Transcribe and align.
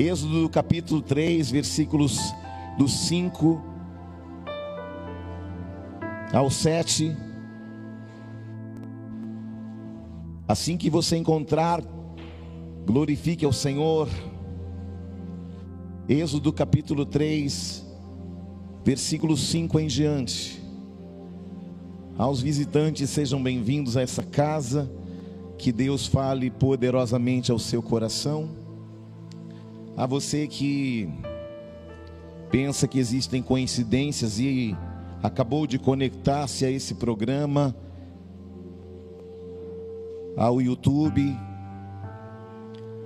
Êxodo 0.00 0.48
capítulo 0.48 1.02
3, 1.02 1.50
versículos 1.50 2.20
do 2.78 2.86
5 2.86 3.60
ao 6.32 6.48
7. 6.48 7.16
Assim 10.46 10.76
que 10.76 10.88
você 10.88 11.16
encontrar, 11.16 11.82
glorifique 12.86 13.44
ao 13.44 13.52
Senhor. 13.52 14.08
Êxodo 16.08 16.52
capítulo 16.52 17.04
3, 17.04 17.84
versículo 18.84 19.36
5 19.36 19.80
em 19.80 19.88
diante. 19.88 20.62
Aos 22.16 22.40
visitantes, 22.40 23.10
sejam 23.10 23.42
bem-vindos 23.42 23.96
a 23.96 24.02
essa 24.02 24.22
casa. 24.22 24.88
Que 25.58 25.72
Deus 25.72 26.06
fale 26.06 26.52
poderosamente 26.52 27.50
ao 27.50 27.58
seu 27.58 27.82
coração. 27.82 28.67
A 29.98 30.06
você 30.06 30.46
que 30.46 31.08
pensa 32.52 32.86
que 32.86 33.00
existem 33.00 33.42
coincidências 33.42 34.38
e 34.38 34.76
acabou 35.20 35.66
de 35.66 35.76
conectar-se 35.76 36.64
a 36.64 36.70
esse 36.70 36.94
programa, 36.94 37.74
ao 40.36 40.62
YouTube, 40.62 41.36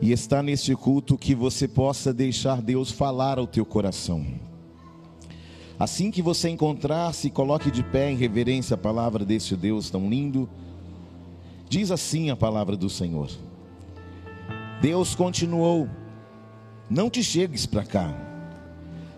e 0.02 0.12
está 0.12 0.42
neste 0.42 0.76
culto, 0.76 1.16
que 1.16 1.34
você 1.34 1.66
possa 1.66 2.12
deixar 2.12 2.60
Deus 2.60 2.90
falar 2.90 3.38
ao 3.38 3.46
teu 3.46 3.64
coração. 3.64 4.26
Assim 5.78 6.10
que 6.10 6.20
você 6.20 6.50
encontrar, 6.50 7.14
se 7.14 7.30
coloque 7.30 7.70
de 7.70 7.82
pé 7.82 8.10
em 8.10 8.16
reverência 8.16 8.74
à 8.74 8.78
palavra 8.78 9.24
deste 9.24 9.56
Deus 9.56 9.88
tão 9.88 10.10
lindo. 10.10 10.46
Diz 11.70 11.90
assim 11.90 12.28
a 12.28 12.36
palavra 12.36 12.76
do 12.76 12.90
Senhor. 12.90 13.30
Deus 14.82 15.14
continuou: 15.14 15.88
Não 16.92 17.08
te 17.08 17.24
chegues 17.24 17.64
para 17.64 17.84
cá. 17.84 18.14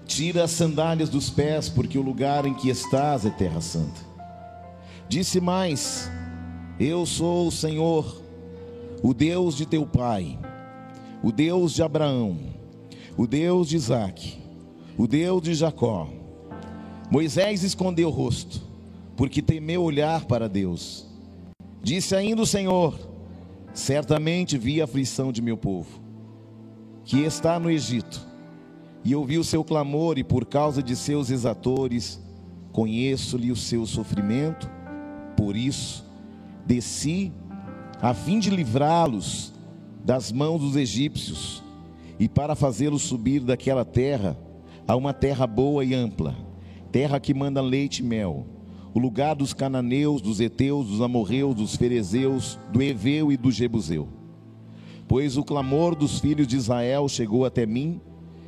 Tira 0.07 0.45
as 0.45 0.53
sandálias 0.53 1.09
dos 1.09 1.29
pés, 1.29 1.69
porque 1.69 1.99
o 1.99 2.03
lugar 2.03 2.47
em 2.47 2.55
que 2.55 2.69
estás 2.69 3.27
é 3.27 3.31
terra 3.31 3.61
santa. 3.61 4.01
Disse 5.09 5.41
mais: 5.41 6.09
Eu 6.79 7.05
sou 7.05 7.49
o 7.49 7.51
Senhor, 7.51 8.23
o 9.03 9.13
Deus 9.13 9.57
de 9.57 9.67
teu 9.67 9.85
pai, 9.85 10.39
o 11.21 11.33
Deus 11.33 11.73
de 11.73 11.83
Abraão, 11.83 12.39
o 13.17 13.27
Deus 13.27 13.71
de 13.71 13.75
Isaque, 13.75 14.39
o 14.97 15.09
Deus 15.09 15.43
de 15.43 15.53
Jacó. 15.53 16.09
Moisés 17.11 17.65
escondeu 17.65 18.07
o 18.07 18.13
rosto, 18.13 18.63
porque 19.17 19.43
temeu 19.43 19.83
olhar 19.83 20.27
para 20.27 20.49
Deus. 20.49 21.09
Disse 21.83 22.15
ainda 22.15 22.43
o 22.43 22.47
Senhor: 22.47 22.97
Certamente 23.73 24.57
vi 24.57 24.81
a 24.81 24.85
aflição 24.85 25.33
de 25.33 25.43
meu 25.43 25.57
povo, 25.57 26.04
que 27.05 27.21
está 27.21 27.59
no 27.59 27.71
Egito, 27.71 28.21
e 29.05 29.15
ouvi 29.15 29.39
o 29.39 29.45
seu 29.45 29.63
clamor, 29.63 30.19
e 30.19 30.25
por 30.25 30.47
causa 30.47 30.83
de 30.83 30.97
seus 30.97 31.31
exatores, 31.31 32.21
conheço-lhe 32.73 33.53
o 33.53 33.57
seu 33.57 33.87
sofrimento, 33.87 34.69
por 35.37 35.57
isso 35.57 36.05
desci 36.67 37.33
a 38.01 38.15
fim 38.15 38.39
de 38.39 38.51
livrá-los 38.51 39.53
das 40.05 40.33
mãos 40.33 40.61
dos 40.61 40.77
egípcios 40.77 41.63
e 42.19 42.29
para 42.29 42.55
fazê-los 42.55 43.03
subir 43.03 43.41
daquela 43.41 43.85
terra 43.85 44.39
a 44.87 44.97
uma 44.97 45.13
terra 45.13 45.47
boa 45.47 45.85
e 45.85 45.95
ampla, 45.95 46.35
terra 46.91 47.21
que 47.21 47.35
manda 47.35 47.61
leite 47.61 48.01
e 48.01 48.03
mel 48.03 48.47
o 48.95 48.99
lugar 49.01 49.35
dos 49.35 49.53
cananeus, 49.53 50.23
dos 50.23 50.41
heteus, 50.41 50.87
dos 50.87 51.01
amorreus, 51.01 51.57
dos 51.57 51.75
ferezeus, 51.75 52.61
do 52.73 52.81
Eveu 52.81 53.33
e 53.33 53.37
do 53.37 53.51
Jebuseu. 53.51 54.09
Pois 55.07 55.37
o 55.37 55.45
clamor 55.45 55.95
dos 55.95 56.19
filhos 56.19 56.47
de 56.47 56.57
Israel 56.57 57.09
chegou 57.09 57.45
até 57.45 57.67
mim, 57.67 58.01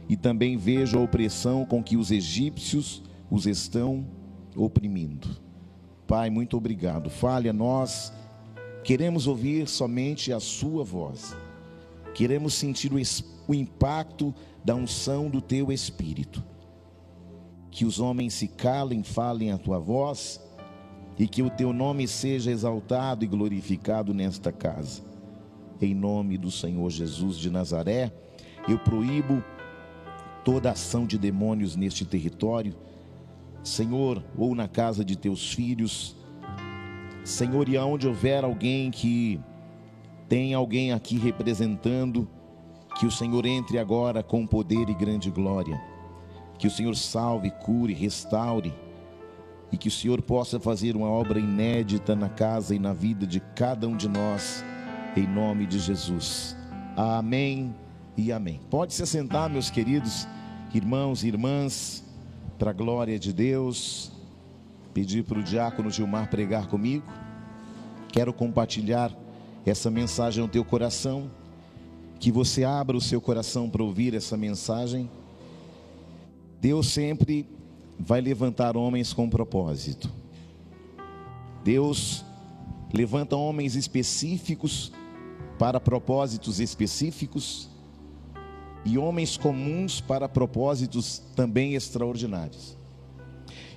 e 0.08 0.16
também 0.16 0.56
vejo 0.56 0.98
a 0.98 1.02
opressão 1.02 1.64
com 1.64 1.82
que 1.82 1.96
os 1.96 2.10
egípcios 2.10 3.02
os 3.30 3.46
estão 3.46 4.06
oprimindo. 4.54 5.28
Pai, 6.06 6.30
muito 6.30 6.56
obrigado. 6.56 7.10
Fale 7.10 7.48
a 7.48 7.52
nós. 7.52 8.12
Queremos 8.84 9.26
ouvir 9.26 9.66
somente 9.66 10.32
a 10.32 10.38
sua 10.38 10.84
voz. 10.84 11.36
Queremos 12.14 12.54
sentir 12.54 12.92
o, 12.92 12.96
o 13.48 13.54
impacto 13.54 14.32
da 14.64 14.76
unção 14.76 15.28
do 15.28 15.40
teu 15.40 15.72
espírito 15.72 16.42
que 17.76 17.84
os 17.84 18.00
homens 18.00 18.32
se 18.32 18.48
calem, 18.48 19.02
falem 19.02 19.52
a 19.52 19.58
tua 19.58 19.78
voz, 19.78 20.40
e 21.18 21.28
que 21.28 21.42
o 21.42 21.50
teu 21.50 21.74
nome 21.74 22.08
seja 22.08 22.50
exaltado 22.50 23.22
e 23.22 23.28
glorificado 23.28 24.14
nesta 24.14 24.50
casa. 24.50 25.02
Em 25.80 25.94
nome 25.94 26.38
do 26.38 26.50
Senhor 26.50 26.90
Jesus 26.90 27.36
de 27.36 27.50
Nazaré, 27.50 28.12
eu 28.68 28.78
proíbo 28.78 29.44
toda 30.44 30.70
ação 30.70 31.06
de 31.06 31.18
demônios 31.18 31.76
neste 31.76 32.04
território, 32.04 32.74
Senhor, 33.62 34.24
ou 34.38 34.54
na 34.54 34.68
casa 34.68 35.04
de 35.04 35.16
teus 35.16 35.52
filhos, 35.52 36.16
Senhor, 37.24 37.68
e 37.68 37.76
aonde 37.76 38.06
houver 38.06 38.44
alguém 38.44 38.90
que 38.90 39.40
tem 40.28 40.54
alguém 40.54 40.92
aqui 40.92 41.18
representando, 41.18 42.28
que 42.98 43.04
o 43.04 43.10
Senhor 43.10 43.44
entre 43.44 43.78
agora 43.78 44.22
com 44.22 44.46
poder 44.46 44.88
e 44.88 44.94
grande 44.94 45.30
glória. 45.30 45.80
Que 46.58 46.66
o 46.66 46.70
Senhor 46.70 46.96
salve, 46.96 47.50
cure, 47.50 47.92
restaure. 47.92 48.72
E 49.70 49.76
que 49.76 49.88
o 49.88 49.90
Senhor 49.90 50.22
possa 50.22 50.58
fazer 50.58 50.96
uma 50.96 51.08
obra 51.08 51.38
inédita 51.38 52.14
na 52.14 52.28
casa 52.28 52.74
e 52.74 52.78
na 52.78 52.92
vida 52.92 53.26
de 53.26 53.40
cada 53.40 53.86
um 53.86 53.96
de 53.96 54.08
nós, 54.08 54.64
em 55.16 55.26
nome 55.26 55.66
de 55.66 55.78
Jesus. 55.78 56.56
Amém 56.96 57.74
e 58.16 58.30
amém. 58.30 58.60
Pode 58.70 58.94
se 58.94 59.02
assentar, 59.02 59.50
meus 59.50 59.70
queridos 59.70 60.28
irmãos 60.72 61.24
e 61.24 61.28
irmãs, 61.28 62.04
para 62.58 62.70
a 62.70 62.74
glória 62.74 63.18
de 63.18 63.32
Deus. 63.32 64.12
Pedir 64.94 65.24
para 65.24 65.38
o 65.38 65.42
diácono 65.42 65.90
Gilmar 65.90 66.30
pregar 66.30 66.68
comigo. 66.68 67.06
Quero 68.08 68.32
compartilhar 68.32 69.12
essa 69.64 69.90
mensagem 69.90 70.42
no 70.42 70.48
teu 70.48 70.64
coração. 70.64 71.30
Que 72.20 72.30
você 72.30 72.64
abra 72.64 72.96
o 72.96 73.00
seu 73.00 73.20
coração 73.20 73.68
para 73.68 73.82
ouvir 73.82 74.14
essa 74.14 74.36
mensagem 74.36 75.10
Deus 76.60 76.88
sempre 76.88 77.48
vai 77.98 78.20
levantar 78.20 78.76
homens 78.76 79.12
com 79.12 79.28
propósito. 79.28 80.12
Deus 81.62 82.24
levanta 82.92 83.36
homens 83.36 83.74
específicos 83.74 84.92
para 85.58 85.80
propósitos 85.80 86.60
específicos 86.60 87.68
e 88.84 88.98
homens 88.98 89.36
comuns 89.36 90.00
para 90.00 90.28
propósitos 90.28 91.22
também 91.34 91.74
extraordinários. 91.74 92.76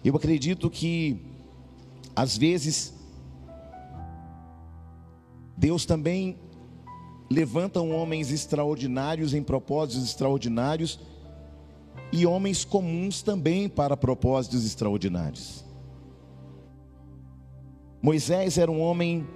Eu 0.04 0.16
acredito 0.16 0.70
que 0.70 1.20
às 2.16 2.38
vezes 2.38 2.94
Deus 5.58 5.86
também 5.86 6.38
levanta 7.30 7.82
homens 7.82 8.32
extraordinários 8.32 9.34
em 9.34 9.44
propósitos 9.44 10.04
extraordinários 10.04 11.00
e 12.12 12.26
homens 12.26 12.66
comuns 12.66 13.22
também 13.22 13.70
para 13.70 13.96
propósitos 13.96 14.66
extraordinários. 14.66 15.64
Moisés 18.02 18.58
era 18.58 18.72
um 18.72 18.80
homem 18.80 19.28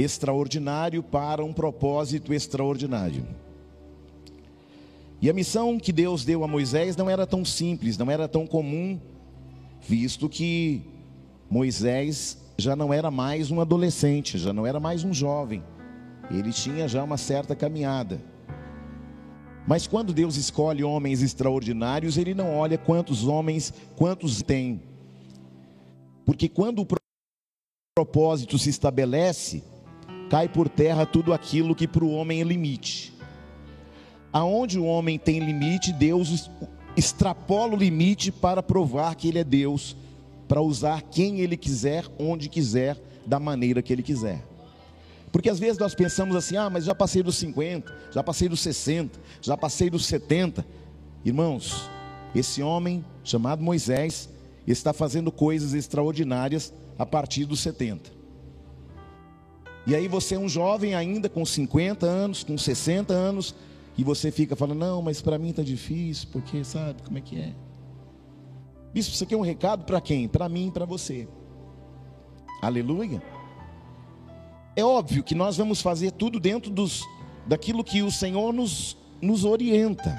extraordinário 0.00 1.02
para 1.02 1.44
um 1.44 1.52
propósito 1.52 2.32
extraordinário. 2.32 3.26
E 5.20 5.28
a 5.28 5.32
missão 5.32 5.78
que 5.78 5.92
Deus 5.92 6.24
deu 6.24 6.44
a 6.44 6.48
Moisés 6.48 6.96
não 6.96 7.10
era 7.10 7.26
tão 7.26 7.44
simples, 7.44 7.98
não 7.98 8.10
era 8.10 8.28
tão 8.28 8.46
comum, 8.46 9.00
visto 9.80 10.28
que 10.28 10.82
Moisés 11.50 12.38
já 12.56 12.76
não 12.76 12.92
era 12.92 13.10
mais 13.10 13.50
um 13.50 13.60
adolescente, 13.60 14.38
já 14.38 14.52
não 14.52 14.66
era 14.66 14.78
mais 14.78 15.02
um 15.02 15.12
jovem, 15.12 15.62
ele 16.30 16.52
tinha 16.52 16.86
já 16.86 17.02
uma 17.02 17.16
certa 17.16 17.56
caminhada. 17.56 18.20
Mas 19.66 19.86
quando 19.86 20.14
Deus 20.14 20.36
escolhe 20.36 20.82
homens 20.82 21.20
extraordinários, 21.20 22.16
Ele 22.16 22.32
não 22.32 22.56
olha 22.56 22.78
quantos 22.78 23.26
homens, 23.26 23.70
quantos 23.96 24.40
tem. 24.40 24.80
Porque 26.24 26.48
quando 26.48 26.80
o 26.80 26.86
propósito 27.94 28.58
se 28.58 28.70
estabelece, 28.70 29.62
cai 30.28 30.48
por 30.48 30.68
terra 30.68 31.06
tudo 31.06 31.32
aquilo 31.32 31.74
que 31.74 31.88
para 31.88 32.04
o 32.04 32.12
homem 32.12 32.40
é 32.40 32.44
limite. 32.44 33.12
Aonde 34.32 34.78
o 34.78 34.84
homem 34.84 35.18
tem 35.18 35.40
limite, 35.40 35.92
Deus 35.92 36.50
extrapola 36.96 37.74
o 37.74 37.76
limite 37.76 38.30
para 38.30 38.62
provar 38.62 39.14
que 39.14 39.28
Ele 39.28 39.38
é 39.38 39.44
Deus, 39.44 39.96
para 40.46 40.60
usar 40.60 41.02
quem 41.02 41.40
Ele 41.40 41.56
quiser, 41.56 42.04
onde 42.18 42.48
quiser, 42.48 42.96
da 43.24 43.38
maneira 43.38 43.82
que 43.82 43.92
Ele 43.92 44.02
quiser. 44.02 44.44
Porque 45.30 45.50
às 45.50 45.58
vezes 45.58 45.78
nós 45.78 45.94
pensamos 45.94 46.36
assim: 46.36 46.56
ah, 46.56 46.68
mas 46.68 46.84
já 46.84 46.94
passei 46.94 47.22
dos 47.22 47.36
50, 47.36 47.94
já 48.12 48.22
passei 48.22 48.48
dos 48.48 48.60
60, 48.60 49.18
já 49.40 49.56
passei 49.56 49.90
dos 49.90 50.06
70. 50.06 50.64
Irmãos, 51.24 51.88
esse 52.34 52.62
homem 52.62 53.04
chamado 53.24 53.62
Moisés 53.62 54.28
está 54.66 54.92
fazendo 54.92 55.30
coisas 55.32 55.74
extraordinárias 55.74 56.72
a 56.98 57.06
partir 57.06 57.44
dos 57.44 57.60
70. 57.60 58.17
E 59.88 59.96
aí 59.96 60.06
você 60.06 60.34
é 60.34 60.38
um 60.38 60.50
jovem 60.50 60.94
ainda 60.94 61.30
com 61.30 61.46
50 61.46 62.04
anos, 62.04 62.44
com 62.44 62.58
60 62.58 63.14
anos, 63.14 63.54
e 63.96 64.04
você 64.04 64.30
fica 64.30 64.54
falando, 64.54 64.80
não, 64.80 65.00
mas 65.00 65.22
para 65.22 65.38
mim 65.38 65.48
está 65.48 65.62
difícil, 65.62 66.28
porque 66.30 66.62
sabe 66.62 67.02
como 67.02 67.16
é 67.16 67.22
que 67.22 67.40
é. 67.40 67.54
Bispo, 68.92 69.14
isso 69.14 69.24
aqui 69.24 69.32
é 69.32 69.36
um 69.38 69.40
recado 69.40 69.86
para 69.86 69.98
quem? 69.98 70.28
Para 70.28 70.46
mim 70.46 70.70
para 70.70 70.84
você. 70.84 71.26
Aleluia. 72.60 73.22
É 74.76 74.84
óbvio 74.84 75.24
que 75.24 75.34
nós 75.34 75.56
vamos 75.56 75.80
fazer 75.80 76.10
tudo 76.10 76.38
dentro 76.38 76.70
dos, 76.70 77.02
daquilo 77.46 77.82
que 77.82 78.02
o 78.02 78.10
Senhor 78.10 78.52
nos, 78.52 78.94
nos 79.22 79.42
orienta. 79.42 80.14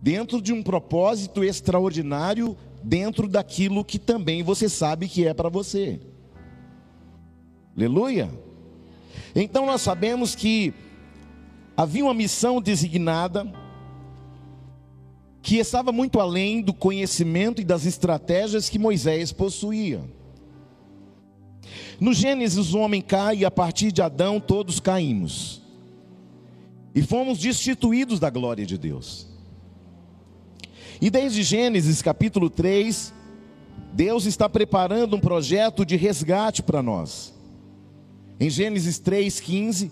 Dentro 0.00 0.40
de 0.40 0.52
um 0.52 0.62
propósito 0.62 1.42
extraordinário, 1.42 2.56
dentro 2.80 3.26
daquilo 3.26 3.84
que 3.84 3.98
também 3.98 4.44
você 4.44 4.68
sabe 4.68 5.08
que 5.08 5.26
é 5.26 5.34
para 5.34 5.48
você. 5.48 6.00
Aleluia. 7.76 8.30
Então 9.34 9.66
nós 9.66 9.80
sabemos 9.82 10.34
que 10.34 10.74
havia 11.76 12.04
uma 12.04 12.14
missão 12.14 12.60
designada 12.60 13.46
que 15.40 15.56
estava 15.56 15.92
muito 15.92 16.20
além 16.20 16.60
do 16.60 16.74
conhecimento 16.74 17.60
e 17.60 17.64
das 17.64 17.86
estratégias 17.86 18.68
que 18.68 18.78
Moisés 18.78 19.32
possuía. 19.32 20.02
No 22.00 22.12
Gênesis, 22.12 22.74
o 22.74 22.78
homem 22.78 23.00
cai 23.00 23.38
e 23.38 23.44
a 23.44 23.50
partir 23.50 23.90
de 23.90 24.02
Adão 24.02 24.40
todos 24.40 24.80
caímos. 24.80 25.62
E 26.94 27.02
fomos 27.02 27.38
destituídos 27.38 28.18
da 28.18 28.30
glória 28.30 28.66
de 28.66 28.76
Deus. 28.76 29.26
E 31.00 31.10
desde 31.10 31.42
Gênesis 31.42 32.02
capítulo 32.02 32.50
3, 32.50 33.14
Deus 33.92 34.26
está 34.26 34.48
preparando 34.48 35.16
um 35.16 35.20
projeto 35.20 35.84
de 35.84 35.96
resgate 35.96 36.62
para 36.62 36.82
nós. 36.82 37.37
Em 38.40 38.48
Gênesis 38.48 39.00
3,15, 39.00 39.90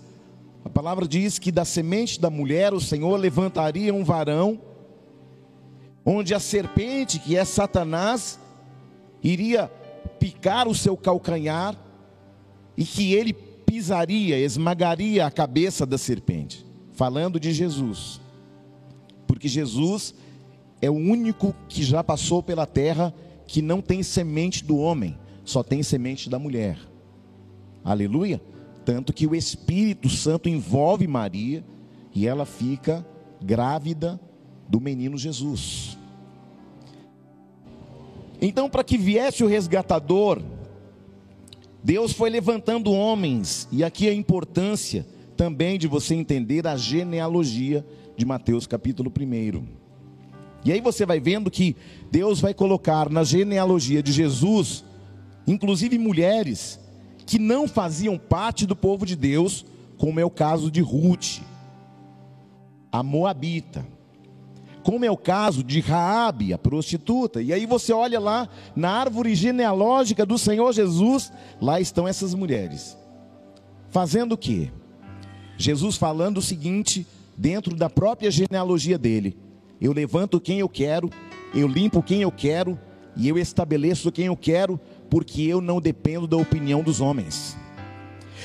a 0.63 0.69
palavra 0.69 1.07
diz 1.07 1.37
que 1.37 1.51
da 1.51 1.65
semente 1.65 2.19
da 2.19 2.29
mulher 2.29 2.73
o 2.73 2.79
Senhor 2.79 3.17
levantaria 3.17 3.93
um 3.93 4.03
varão, 4.03 4.59
onde 6.05 6.33
a 6.33 6.39
serpente, 6.39 7.19
que 7.19 7.35
é 7.35 7.43
Satanás, 7.43 8.39
iria 9.21 9.69
picar 10.19 10.67
o 10.67 10.75
seu 10.75 10.95
calcanhar 10.95 11.77
e 12.77 12.85
que 12.85 13.13
ele 13.13 13.33
pisaria, 13.33 14.39
esmagaria 14.39 15.25
a 15.25 15.31
cabeça 15.31 15.85
da 15.85 15.97
serpente, 15.97 16.65
falando 16.93 17.39
de 17.39 17.51
Jesus, 17.51 18.21
porque 19.27 19.49
Jesus 19.49 20.15
é 20.81 20.89
o 20.89 20.95
único 20.95 21.53
que 21.67 21.83
já 21.83 22.01
passou 22.01 22.41
pela 22.41 22.65
terra 22.65 23.13
que 23.45 23.61
não 23.61 23.81
tem 23.81 24.01
semente 24.03 24.63
do 24.63 24.77
homem, 24.77 25.17
só 25.43 25.63
tem 25.63 25.83
semente 25.83 26.29
da 26.29 26.39
mulher. 26.39 26.77
Aleluia. 27.83 28.41
Tanto 28.85 29.11
que 29.11 29.27
o 29.27 29.35
Espírito 29.35 30.09
Santo 30.09 30.47
envolve 30.47 31.07
Maria 31.07 31.63
e 32.13 32.25
ela 32.25 32.45
fica 32.45 33.05
grávida 33.41 34.19
do 34.67 34.79
menino 34.79 35.17
Jesus. 35.17 35.97
Então, 38.41 38.69
para 38.69 38.83
que 38.83 38.97
viesse 38.97 39.43
o 39.43 39.47
resgatador, 39.47 40.41
Deus 41.83 42.11
foi 42.11 42.29
levantando 42.29 42.91
homens, 42.91 43.67
e 43.71 43.83
aqui 43.83 44.07
a 44.07 44.13
importância 44.13 45.05
também 45.35 45.77
de 45.77 45.87
você 45.87 46.15
entender 46.15 46.67
a 46.67 46.75
genealogia 46.75 47.85
de 48.15 48.25
Mateus 48.25 48.67
capítulo 48.67 49.11
1. 49.15 49.63
E 50.65 50.71
aí 50.71 50.81
você 50.81 51.05
vai 51.05 51.19
vendo 51.19 51.49
que 51.49 51.75
Deus 52.11 52.41
vai 52.41 52.53
colocar 52.53 53.09
na 53.09 53.23
genealogia 53.23 54.03
de 54.03 54.11
Jesus, 54.11 54.83
inclusive 55.47 55.97
mulheres 55.97 56.79
que 57.27 57.37
não 57.37 57.67
faziam 57.67 58.17
parte 58.17 58.65
do 58.65 58.73
povo 58.73 59.05
de 59.05 59.13
Deus, 59.13 59.65
como 59.97 60.17
é 60.17 60.25
o 60.25 60.29
caso 60.29 60.71
de 60.71 60.79
Ruth, 60.79 61.41
a 62.89 63.03
moabita. 63.03 63.85
Como 64.81 65.03
é 65.03 65.11
o 65.11 65.17
caso 65.17 65.61
de 65.65 65.81
Raabe, 65.81 66.53
a 66.53 66.57
prostituta. 66.57 67.41
E 67.41 67.51
aí 67.51 67.65
você 67.65 67.91
olha 67.91 68.21
lá 68.21 68.47
na 68.73 68.89
árvore 68.89 69.35
genealógica 69.35 70.25
do 70.25 70.37
Senhor 70.37 70.71
Jesus, 70.71 71.29
lá 71.59 71.81
estão 71.81 72.07
essas 72.07 72.33
mulheres. 72.33 72.97
Fazendo 73.89 74.31
o 74.31 74.37
quê? 74.37 74.71
Jesus 75.57 75.97
falando 75.97 76.37
o 76.37 76.41
seguinte, 76.41 77.05
dentro 77.35 77.75
da 77.75 77.89
própria 77.89 78.31
genealogia 78.31 78.97
dele: 78.97 79.35
Eu 79.81 79.91
levanto 79.91 80.39
quem 80.39 80.59
eu 80.59 80.69
quero, 80.69 81.09
eu 81.53 81.67
limpo 81.67 82.01
quem 82.01 82.21
eu 82.21 82.31
quero 82.31 82.79
e 83.17 83.27
eu 83.27 83.37
estabeleço 83.37 84.11
quem 84.11 84.27
eu 84.27 84.37
quero, 84.37 84.79
porque 85.09 85.41
eu 85.41 85.61
não 85.61 85.81
dependo 85.81 86.27
da 86.27 86.37
opinião 86.37 86.81
dos 86.81 87.01
homens. 87.01 87.57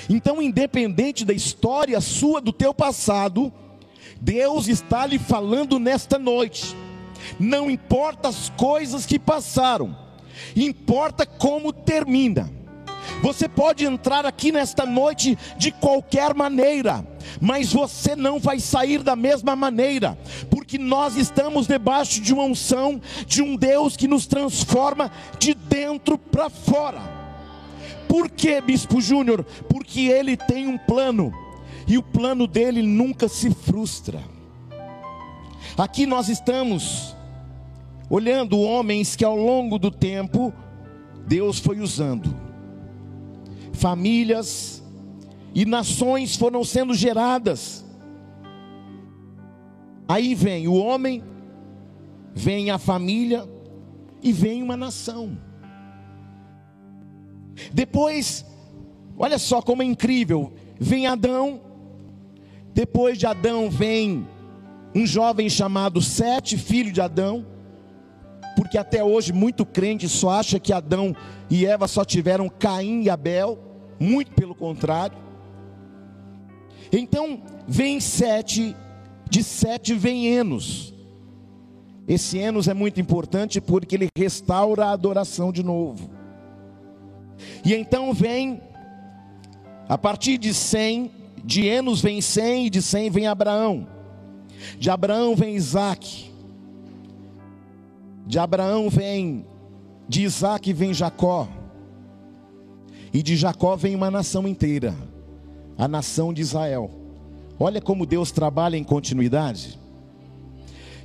Então, 0.09 0.43
independente 0.43 1.25
da 1.25 1.33
história 1.33 2.01
sua, 2.01 2.41
do 2.41 2.53
teu 2.53 2.75
passado, 2.75 3.53
Deus 4.21 4.69
está 4.69 5.07
lhe 5.07 5.19
falando 5.19 5.79
nesta 5.79 6.19
noite. 6.19 6.77
Não 7.39 7.71
importa 7.71 8.29
as 8.29 8.49
coisas 8.51 9.07
que 9.07 9.19
passaram, 9.19 9.97
importa 10.57 11.25
como 11.25 11.73
termina. 11.73 12.51
Você 13.23 13.49
pode 13.49 13.85
entrar 13.85 14.27
aqui 14.27 14.51
nesta 14.51 14.85
noite 14.85 15.39
de 15.57 15.71
qualquer 15.71 16.35
maneira, 16.35 17.07
mas 17.41 17.73
você 17.73 18.17
não 18.17 18.39
vai 18.39 18.59
sair 18.59 19.03
da 19.03 19.15
mesma 19.15 19.55
maneira, 19.55 20.19
porque 20.51 20.79
nós 20.79 21.17
estamos 21.17 21.67
debaixo 21.67 22.21
de 22.21 22.33
uma 22.33 22.45
unção 22.45 23.01
de 23.27 23.43
um 23.43 23.57
Deus 23.57 23.97
que 23.97 24.09
nos 24.09 24.27
transforma 24.27 25.11
de 25.39 25.55
dentro 25.55 26.19
para 26.19 26.51
fora. 26.51 27.01
Por 28.09 28.29
que, 28.29 28.61
Bispo 28.61 29.01
Júnior? 29.01 29.45
Porque 29.69 30.01
ele 30.03 30.37
tem 30.37 30.67
um 30.67 30.77
plano, 30.77 31.33
e 31.87 31.97
o 31.97 32.03
plano 32.03 32.47
dele 32.47 32.83
nunca 32.83 33.29
se 33.29 33.51
frustra. 33.51 34.21
Aqui 35.77 36.05
nós 36.05 36.29
estamos 36.29 37.17
olhando 38.11 38.61
homens 38.61 39.17
que 39.17 39.25
ao 39.25 39.37
longo 39.37 39.79
do 39.79 39.91
tempo 39.91 40.53
Deus 41.27 41.59
foi 41.59 41.81
usando, 41.81 42.37
famílias, 43.83 44.81
e 45.53 45.67
nações 45.67 46.37
foram 46.37 46.63
sendo 46.63 46.95
geradas. 46.95 47.85
Aí 50.07 50.37
vem 50.37 50.69
o 50.69 50.75
homem, 50.75 51.25
vem 52.33 52.71
a 52.71 52.79
família 52.79 53.45
e 54.23 54.33
vem 54.33 54.63
uma 54.63 54.77
nação. 54.77 55.37
Depois, 57.73 58.47
olha 59.19 59.39
só 59.39 59.61
como 59.61 59.83
é 59.83 59.85
incrível: 59.85 60.53
vem 60.79 61.09
Adão, 61.09 61.61
depois 62.73 63.19
de 63.19 63.27
Adão 63.27 63.69
vem 63.69 64.29
um 64.95 65.05
jovem 65.05 65.51
chamado 65.51 66.01
Sete, 66.01 66.57
filho 66.57 66.93
de 66.93 67.01
Adão, 67.01 67.45
porque 68.55 68.79
até 68.79 69.03
hoje 69.03 69.33
muito 69.33 69.67
crente 69.67 70.09
só 70.09 70.31
acha 70.31 70.61
que 70.61 70.73
Adão 70.73 71.17
e 71.51 71.67
Eva 71.67 71.89
só 71.89 72.05
tiveram 72.05 72.49
Caim 72.49 73.03
e 73.03 73.11
Abel, 73.11 73.72
muito 74.03 74.33
pelo 74.33 74.55
contrário. 74.55 75.17
Então, 76.93 77.41
vem 77.67 78.01
sete, 78.01 78.77
de 79.31 79.43
sete 79.43 79.95
vem 79.95 80.27
Enos. 80.27 80.93
Esse 82.07 82.37
Enos 82.39 82.69
é 82.69 82.75
muito 82.75 83.01
importante 83.01 83.61
porque 83.61 83.95
ele 83.95 84.09
restaura 84.17 84.87
a 84.87 84.91
adoração 84.91 85.53
de 85.53 85.63
novo. 85.63 86.11
E 87.65 87.75
então 87.75 88.13
vem, 88.13 88.61
a 89.89 89.97
partir 89.97 90.37
de 90.37 90.53
100, 90.53 91.11
de 91.45 91.67
Enos 91.67 92.01
vem 92.01 92.21
100 92.21 92.67
e 92.67 92.71
de 92.71 92.83
100 92.83 93.11
vem 93.11 93.27
Abraão. 93.27 93.87
De 94.79 94.91
Abraão 94.91 95.35
vem 95.35 95.55
Isaac. 95.55 96.31
De 98.27 98.39
Abraão 98.39 98.89
vem, 98.89 99.47
de 100.09 100.23
Isaac 100.23 100.73
vem 100.73 100.93
Jacó. 100.93 101.49
E 103.13 103.23
de 103.23 103.37
Jacó 103.37 103.77
vem 103.77 103.95
uma 103.95 104.11
nação 104.11 104.47
inteira 104.49 104.95
a 105.77 105.89
nação 105.89 106.33
de 106.33 106.41
Israel. 106.41 106.91
Olha 107.59 107.81
como 107.81 108.07
Deus 108.07 108.31
trabalha 108.31 108.77
em 108.77 108.85
continuidade. 108.85 109.79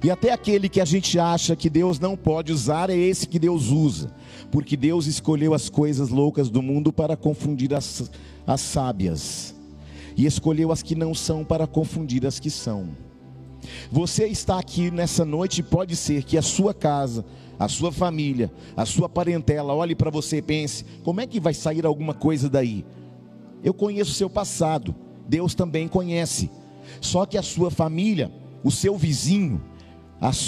E 0.03 0.11
até 0.11 0.31
aquele 0.31 0.69
que 0.69 0.79
a 0.79 0.85
gente 0.85 1.17
acha 1.17 1.55
que 1.55 1.69
Deus 1.69 1.99
não 1.99 2.15
pode 2.15 2.51
usar, 2.51 2.89
é 2.89 2.95
esse 2.95 3.27
que 3.27 3.39
Deus 3.39 3.69
usa, 3.69 4.13
porque 4.51 4.77
Deus 4.77 5.07
escolheu 5.07 5.53
as 5.53 5.69
coisas 5.69 6.09
loucas 6.09 6.49
do 6.49 6.61
mundo 6.61 6.93
para 6.93 7.17
confundir 7.17 7.73
as, 7.73 8.11
as 8.45 8.61
sábias, 8.61 9.55
e 10.15 10.27
escolheu 10.27 10.71
as 10.71 10.83
que 10.83 10.93
não 10.93 11.15
são 11.15 11.43
para 11.43 11.65
confundir 11.65 12.27
as 12.27 12.39
que 12.39 12.51
são. 12.51 12.89
Você 13.91 14.27
está 14.27 14.59
aqui 14.59 14.91
nessa 14.91 15.23
noite, 15.23 15.63
pode 15.63 15.95
ser 15.95 16.23
que 16.23 16.37
a 16.37 16.41
sua 16.41 16.73
casa, 16.73 17.25
a 17.59 17.67
sua 17.67 17.91
família, 17.91 18.51
a 18.75 18.85
sua 18.85 19.09
parentela 19.09 19.73
olhe 19.73 19.95
para 19.95 20.11
você 20.11 20.37
e 20.37 20.41
pense: 20.41 20.85
como 21.03 21.21
é 21.21 21.27
que 21.27 21.39
vai 21.39 21.53
sair 21.53 21.85
alguma 21.85 22.13
coisa 22.13 22.49
daí? 22.49 22.85
Eu 23.63 23.73
conheço 23.73 24.11
o 24.11 24.15
seu 24.15 24.29
passado, 24.29 24.95
Deus 25.27 25.55
também 25.55 25.87
conhece. 25.87 26.49
Só 27.01 27.25
que 27.25 27.37
a 27.37 27.43
sua 27.43 27.69
família, 27.69 28.31
o 28.63 28.71
seu 28.71 28.97
vizinho, 28.97 29.61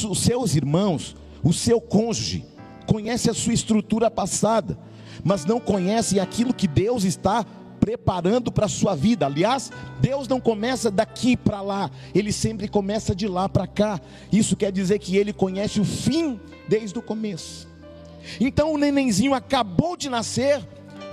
os 0.09 0.19
seus 0.19 0.55
irmãos, 0.55 1.15
o 1.43 1.53
seu 1.53 1.81
cônjuge, 1.81 2.45
conhece 2.85 3.29
a 3.29 3.33
sua 3.33 3.53
estrutura 3.53 4.09
passada, 4.09 4.77
mas 5.23 5.45
não 5.45 5.59
conhece 5.59 6.19
aquilo 6.19 6.53
que 6.53 6.67
Deus 6.67 7.03
está 7.03 7.45
preparando 7.89 8.51
para 8.51 8.67
a 8.67 8.69
sua 8.69 8.96
vida. 8.96 9.25
Aliás, 9.25 9.72
Deus 10.00 10.27
não 10.27 10.39
começa 10.39 10.91
daqui 10.91 11.36
para 11.36 11.60
lá, 11.60 11.89
ele 12.13 12.31
sempre 12.31 12.67
começa 12.67 13.15
de 13.15 13.27
lá 13.27 13.50
para 13.50 13.65
cá. 13.65 14.00
Isso 14.31 14.55
quer 14.55 14.72
dizer 14.72 15.00
que 15.00 15.17
ele 15.17 15.34
conhece 15.34 15.81
o 15.81 15.86
fim 15.86 16.39
desde 16.67 17.00
o 17.00 17.01
começo. 17.01 17.67
Então 18.39 18.74
o 18.74 18.77
nenenzinho 18.77 19.34
acabou 19.34 19.98
de 19.98 20.08
nascer, 20.08 20.62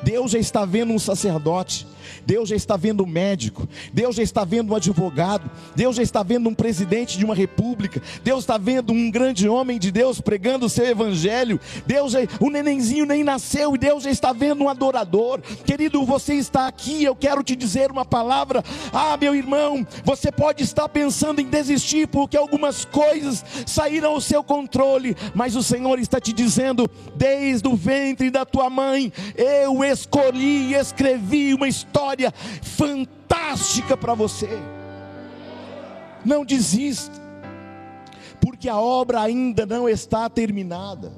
Deus 0.03 0.33
já 0.33 0.39
está 0.39 0.67
vendo 0.67 0.93
um 0.93 0.99
sacerdote, 0.99 1.87
Deus 2.25 2.49
já 2.49 2.57
está 2.57 2.77
vendo 2.77 3.05
um 3.05 3.07
médico, 3.07 3.69
Deus 3.93 4.17
já 4.17 4.23
está 4.23 4.45
vendo 4.45 4.73
um 4.73 4.77
advogado, 4.77 5.51
Deus 5.75 5.97
já 5.97 6.03
está 6.03 6.23
vendo 6.23 6.49
um 6.49 6.55
presidente 6.55 7.19
de 7.19 7.25
uma 7.25 7.35
república, 7.35 8.03
Deus 8.23 8.41
está 8.41 8.59
vendo 8.59 8.93
um 8.93 9.11
grande 9.11 9.49
homem 9.49 9.79
de 9.79 9.91
Deus 9.91 10.21
pregando 10.21 10.67
o 10.67 10.69
seu 10.69 10.87
evangelho. 10.87 11.61
Deus, 11.87 12.13
já, 12.13 12.21
o 12.41 12.51
nenenzinho 12.51 13.07
nem 13.07 13.25
nasceu 13.25 13.75
e 13.75 13.79
Deus 13.79 14.05
já 14.05 14.11
está 14.11 14.33
vendo 14.33 14.65
um 14.65 14.69
adorador. 14.69 15.41
Querido, 15.65 16.05
você 16.05 16.35
está 16.35 16.67
aqui, 16.67 17.05
eu 17.05 17.15
quero 17.15 17.43
te 17.43 17.57
dizer 17.57 17.91
uma 17.91 18.05
palavra. 18.05 18.65
Ah, 18.93 19.17
meu 19.17 19.35
irmão, 19.35 19.87
você 20.05 20.31
pode 20.31 20.63
estar 20.63 20.89
pensando 20.89 21.41
em 21.41 21.47
desistir 21.47 22.07
porque 22.09 22.37
algumas 22.37 22.85
coisas 22.85 23.45
saíram 23.67 24.13
ao 24.13 24.21
seu 24.21 24.43
controle, 24.43 25.17
mas 25.35 25.57
o 25.57 25.63
Senhor 25.63 25.99
está 25.99 26.21
te 26.21 26.33
dizendo, 26.33 26.89
desde 27.15 27.67
o 27.69 27.77
ventre 27.77 28.31
da 28.31 28.45
tua 28.45 28.71
mãe, 28.71 29.13
eu 29.35 29.83
escolhi 29.85 30.73
e 30.73 30.75
escrevi 30.75 31.55
uma 31.55 31.69
história 31.69 31.96
história 31.97 32.31
fantástica 32.63 33.97
para 33.97 34.13
você. 34.13 34.51
Não 36.23 36.45
desista, 36.45 37.19
porque 38.39 38.69
a 38.69 38.77
obra 38.77 39.23
ainda 39.23 39.65
não 39.65 39.89
está 39.89 40.29
terminada. 40.29 41.11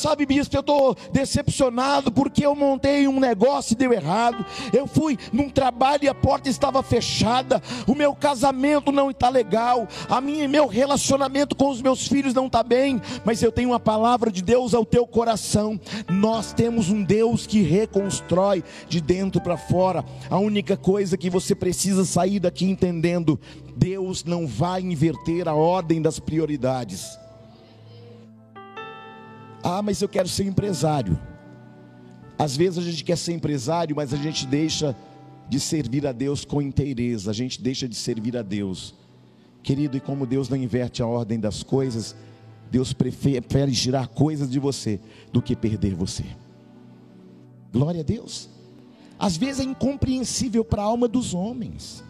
Sabe, 0.00 0.24
bispo, 0.24 0.56
eu 0.56 0.60
estou 0.60 0.96
decepcionado 1.12 2.10
porque 2.10 2.46
eu 2.46 2.54
montei 2.54 3.06
um 3.06 3.20
negócio 3.20 3.74
e 3.74 3.76
deu 3.76 3.92
errado. 3.92 4.46
Eu 4.72 4.86
fui 4.86 5.18
num 5.30 5.50
trabalho 5.50 6.04
e 6.04 6.08
a 6.08 6.14
porta 6.14 6.48
estava 6.48 6.82
fechada. 6.82 7.62
O 7.86 7.94
meu 7.94 8.14
casamento 8.14 8.90
não 8.90 9.10
está 9.10 9.28
legal. 9.28 9.86
A 10.08 10.18
minha, 10.18 10.48
meu 10.48 10.66
relacionamento 10.66 11.54
com 11.54 11.68
os 11.68 11.82
meus 11.82 12.08
filhos 12.08 12.32
não 12.32 12.46
está 12.46 12.62
bem. 12.62 12.98
Mas 13.26 13.42
eu 13.42 13.52
tenho 13.52 13.68
uma 13.68 13.78
palavra 13.78 14.32
de 14.32 14.40
Deus 14.40 14.72
ao 14.72 14.86
teu 14.86 15.06
coração. 15.06 15.78
Nós 16.08 16.54
temos 16.54 16.88
um 16.88 17.02
Deus 17.02 17.46
que 17.46 17.60
reconstrói 17.60 18.64
de 18.88 19.02
dentro 19.02 19.38
para 19.38 19.58
fora. 19.58 20.02
A 20.30 20.38
única 20.38 20.78
coisa 20.78 21.18
que 21.18 21.28
você 21.28 21.54
precisa 21.54 22.06
sair 22.06 22.40
daqui 22.40 22.64
entendendo: 22.64 23.38
Deus 23.76 24.24
não 24.24 24.46
vai 24.46 24.80
inverter 24.80 25.46
a 25.46 25.54
ordem 25.54 26.00
das 26.00 26.18
prioridades. 26.18 27.19
Ah, 29.62 29.82
mas 29.82 30.00
eu 30.00 30.08
quero 30.08 30.28
ser 30.28 30.44
empresário. 30.44 31.18
Às 32.38 32.56
vezes 32.56 32.78
a 32.78 32.82
gente 32.82 33.04
quer 33.04 33.16
ser 33.16 33.32
empresário, 33.32 33.94
mas 33.94 34.14
a 34.14 34.16
gente 34.16 34.46
deixa 34.46 34.96
de 35.48 35.60
servir 35.60 36.06
a 36.06 36.12
Deus 36.12 36.44
com 36.44 36.62
inteireza, 36.62 37.30
a 37.30 37.34
gente 37.34 37.60
deixa 37.60 37.88
de 37.88 37.94
servir 37.94 38.36
a 38.36 38.42
Deus. 38.42 38.94
Querido, 39.62 39.96
e 39.96 40.00
como 40.00 40.24
Deus 40.24 40.48
não 40.48 40.56
inverte 40.56 41.02
a 41.02 41.06
ordem 41.06 41.38
das 41.38 41.62
coisas, 41.62 42.14
Deus 42.70 42.92
prefere 42.92 43.72
tirar 43.72 44.08
coisas 44.08 44.48
de 44.50 44.58
você 44.58 45.00
do 45.32 45.42
que 45.42 45.56
perder 45.56 45.94
você. 45.94 46.24
Glória 47.72 48.00
a 48.00 48.04
Deus. 48.04 48.48
Às 49.18 49.36
vezes 49.36 49.60
é 49.60 49.64
incompreensível 49.64 50.64
para 50.64 50.80
a 50.80 50.86
alma 50.86 51.06
dos 51.06 51.34
homens. 51.34 52.02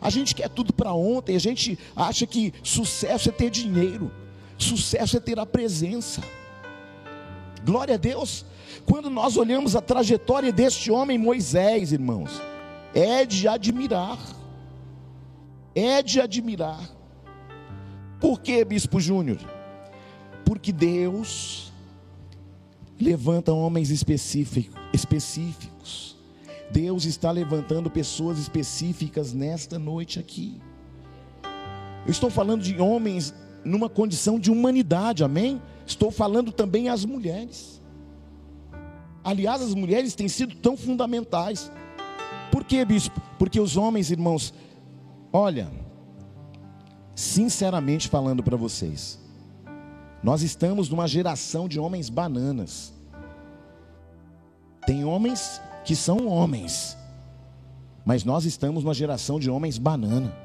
A 0.00 0.08
gente 0.08 0.34
quer 0.34 0.48
tudo 0.48 0.72
para 0.72 0.92
ontem, 0.92 1.36
a 1.36 1.40
gente 1.40 1.78
acha 1.94 2.26
que 2.26 2.54
sucesso 2.62 3.28
é 3.28 3.32
ter 3.32 3.50
dinheiro, 3.50 4.10
sucesso 4.56 5.16
é 5.16 5.20
ter 5.20 5.38
a 5.38 5.44
presença. 5.44 6.22
Glória 7.64 7.94
a 7.94 7.98
Deus. 7.98 8.44
Quando 8.86 9.10
nós 9.10 9.36
olhamos 9.36 9.76
a 9.76 9.80
trajetória 9.80 10.52
deste 10.52 10.90
homem 10.90 11.18
Moisés, 11.18 11.92
irmãos, 11.92 12.40
é 12.94 13.24
de 13.24 13.46
admirar. 13.46 14.18
É 15.74 16.02
de 16.02 16.20
admirar. 16.20 16.80
Por 18.20 18.40
que, 18.40 18.64
Bispo 18.64 19.00
Júnior? 19.00 19.38
Porque 20.44 20.72
Deus 20.72 21.72
levanta 23.00 23.52
homens 23.52 23.90
específicos. 23.90 26.16
Deus 26.70 27.04
está 27.04 27.30
levantando 27.30 27.90
pessoas 27.90 28.38
específicas 28.38 29.32
nesta 29.32 29.78
noite 29.78 30.18
aqui. 30.18 30.60
Eu 32.04 32.10
estou 32.10 32.30
falando 32.30 32.62
de 32.62 32.80
homens 32.80 33.34
numa 33.64 33.88
condição 33.88 34.38
de 34.38 34.50
humanidade, 34.50 35.24
amém? 35.24 35.60
Estou 35.88 36.10
falando 36.10 36.52
também 36.52 36.90
às 36.90 37.02
mulheres. 37.02 37.80
Aliás, 39.24 39.62
as 39.62 39.72
mulheres 39.72 40.14
têm 40.14 40.28
sido 40.28 40.54
tão 40.54 40.76
fundamentais. 40.76 41.72
Por 42.52 42.62
quê, 42.62 42.84
bispo? 42.84 43.18
Porque 43.38 43.58
os 43.58 43.74
homens, 43.74 44.10
irmãos, 44.10 44.52
olha, 45.32 45.70
sinceramente 47.14 48.06
falando 48.06 48.42
para 48.42 48.54
vocês, 48.54 49.18
nós 50.22 50.42
estamos 50.42 50.90
numa 50.90 51.08
geração 51.08 51.66
de 51.66 51.80
homens 51.80 52.10
bananas. 52.10 52.92
Tem 54.86 55.06
homens 55.06 55.58
que 55.86 55.96
são 55.96 56.28
homens, 56.28 56.98
mas 58.04 58.24
nós 58.24 58.44
estamos 58.44 58.84
numa 58.84 58.94
geração 58.94 59.40
de 59.40 59.50
homens 59.50 59.78
banana. 59.78 60.36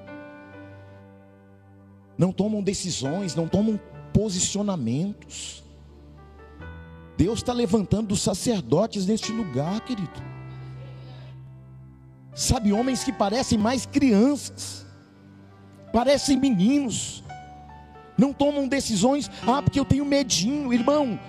Não 2.17 2.31
tomam 2.31 2.63
decisões, 2.63 3.35
não 3.35 3.45
tomam 3.45 3.77
posicionamentos. 4.13 5.63
Deus 7.17 7.39
está 7.39 7.53
levantando 7.53 8.15
sacerdotes 8.15 9.05
neste 9.05 9.31
lugar, 9.31 9.81
querido. 9.81 10.33
Sabe, 12.33 12.73
homens 12.73 13.03
que 13.03 13.11
parecem 13.11 13.57
mais 13.57 13.85
crianças, 13.85 14.85
parecem 15.91 16.39
meninos, 16.39 17.23
não 18.17 18.33
tomam 18.33 18.67
decisões, 18.67 19.29
ah, 19.45 19.61
porque 19.61 19.79
eu 19.79 19.85
tenho 19.85 20.05
medinho, 20.05 20.73
irmão. 20.73 21.19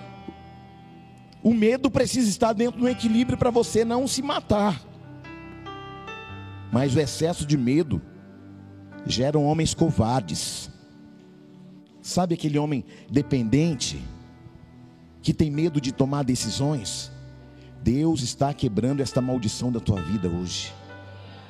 O 1.43 1.53
medo 1.53 1.91
precisa 1.91 2.27
estar 2.27 2.53
dentro 2.53 2.79
do 2.79 2.89
equilíbrio 2.89 3.37
para 3.37 3.51
você 3.51 3.85
não 3.85 4.07
se 4.07 4.23
matar. 4.23 4.81
Mas 6.71 6.95
o 6.95 6.99
excesso 6.99 7.45
de 7.45 7.55
medo 7.55 8.01
gera 9.05 9.37
homens 9.37 9.73
covardes. 9.73 10.71
Sabe 12.05 12.35
aquele 12.35 12.59
homem 12.59 12.85
dependente 13.09 13.99
que 15.23 15.33
tem 15.33 15.49
medo 15.49 15.81
de 15.81 15.91
tomar 15.91 16.23
decisões? 16.23 17.11
Deus 17.81 18.21
está 18.21 18.53
quebrando 18.53 19.01
esta 19.01 19.19
maldição 19.19 19.71
da 19.71 19.79
tua 19.79 19.99
vida 20.03 20.27
hoje. 20.29 20.71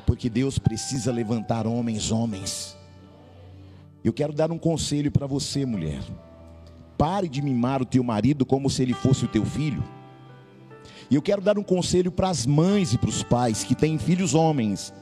Porque 0.05 0.29
Deus 0.29 0.57
precisa 0.57 1.11
levantar 1.11 1.67
homens, 1.67 2.09
homens. 2.09 2.77
Eu 4.01 4.13
quero 4.13 4.31
dar 4.31 4.49
um 4.49 4.57
conselho 4.57 5.11
para 5.11 5.27
você, 5.27 5.65
mulher. 5.65 6.01
Pare 6.97 7.27
de 7.27 7.41
mimar 7.41 7.81
o 7.81 7.85
teu 7.85 8.01
marido 8.01 8.45
como 8.45 8.69
se 8.69 8.81
ele 8.81 8.93
fosse 8.93 9.25
o 9.25 9.27
teu 9.27 9.45
filho. 9.45 9.83
E 11.11 11.15
eu 11.15 11.21
quero 11.21 11.41
dar 11.41 11.59
um 11.59 11.63
conselho 11.63 12.13
para 12.13 12.29
as 12.29 12.45
mães 12.45 12.93
e 12.93 12.97
para 12.97 13.09
os 13.09 13.21
pais 13.23 13.65
que 13.65 13.75
têm 13.75 13.99
filhos 13.99 14.33
homens. 14.33 14.93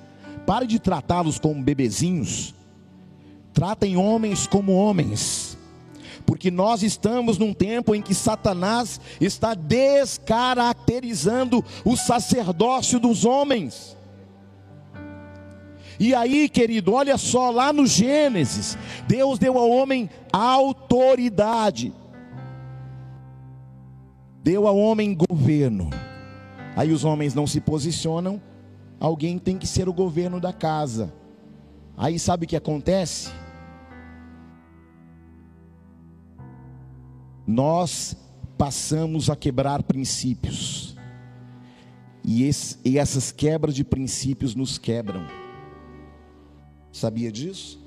Pare 0.47 0.65
de 0.65 0.79
tratá-los 0.79 1.37
como 1.37 1.61
bebezinhos 1.61 2.55
Tratem 3.53 3.95
homens 3.95 4.47
como 4.47 4.73
homens, 4.73 5.55
porque 6.25 6.49
nós 6.49 6.81
estamos 6.81 7.37
num 7.37 7.53
tempo 7.53 7.93
em 7.93 8.01
que 8.01 8.15
Satanás 8.15 8.99
está 9.21 9.53
descaracterizando 9.53 11.63
o 11.85 11.95
sacerdócio 11.95 12.99
dos 12.99 13.25
homens. 13.25 13.95
E 15.99 16.15
aí, 16.15 16.49
querido, 16.49 16.93
olha 16.93 17.17
só, 17.17 17.51
lá 17.51 17.71
no 17.71 17.85
Gênesis, 17.85 18.75
Deus 19.07 19.37
deu 19.37 19.57
ao 19.57 19.69
homem 19.69 20.09
autoridade, 20.31 21.93
deu 24.43 24.67
ao 24.67 24.77
homem 24.77 25.15
governo. 25.15 25.91
Aí 26.75 26.91
os 26.91 27.05
homens 27.05 27.35
não 27.35 27.45
se 27.45 27.61
posicionam, 27.61 28.41
alguém 28.99 29.37
tem 29.37 29.59
que 29.59 29.67
ser 29.67 29.87
o 29.87 29.93
governo 29.93 30.39
da 30.39 30.51
casa. 30.51 31.13
Aí 31.95 32.17
sabe 32.17 32.45
o 32.45 32.49
que 32.49 32.55
acontece? 32.55 33.29
Nós 37.45 38.15
passamos 38.57 39.29
a 39.29 39.35
quebrar 39.35 39.83
princípios, 39.83 40.95
e, 42.23 42.43
esse, 42.43 42.77
e 42.85 42.97
essas 42.97 43.31
quebras 43.31 43.75
de 43.75 43.83
princípios 43.83 44.55
nos 44.55 44.77
quebram. 44.77 45.27
Sabia 46.91 47.29
disso? 47.29 47.81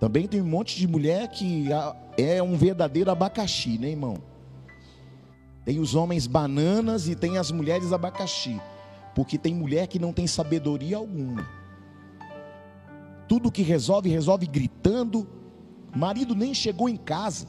Também 0.00 0.26
tem 0.26 0.40
um 0.40 0.46
monte 0.46 0.76
de 0.76 0.86
mulher 0.88 1.28
que 1.28 1.68
é 2.18 2.42
um 2.42 2.56
verdadeiro 2.56 3.10
abacaxi, 3.10 3.78
né, 3.78 3.90
irmão? 3.90 4.16
Tem 5.64 5.78
os 5.78 5.94
homens 5.94 6.26
bananas 6.26 7.08
e 7.08 7.14
tem 7.14 7.38
as 7.38 7.50
mulheres 7.52 7.92
abacaxi. 7.92 8.60
Porque 9.14 9.38
tem 9.38 9.54
mulher 9.54 9.86
que 9.86 9.98
não 9.98 10.12
tem 10.12 10.26
sabedoria 10.26 10.96
alguma. 10.96 11.48
Tudo 13.28 13.50
que 13.50 13.62
resolve, 13.62 14.08
resolve 14.08 14.46
gritando. 14.46 15.26
marido 15.94 16.34
nem 16.34 16.52
chegou 16.52 16.88
em 16.88 16.96
casa 16.96 17.46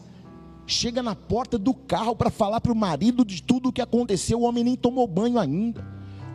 chega 0.67 1.01
na 1.01 1.15
porta 1.15 1.57
do 1.57 1.73
carro 1.73 2.15
para 2.15 2.29
falar 2.29 2.59
para 2.59 2.71
o 2.71 2.75
marido 2.75 3.23
de 3.23 3.41
tudo 3.41 3.69
o 3.69 3.73
que 3.73 3.81
aconteceu, 3.81 4.41
o 4.41 4.43
homem 4.43 4.63
nem 4.63 4.75
tomou 4.75 5.07
banho 5.07 5.39
ainda. 5.39 5.83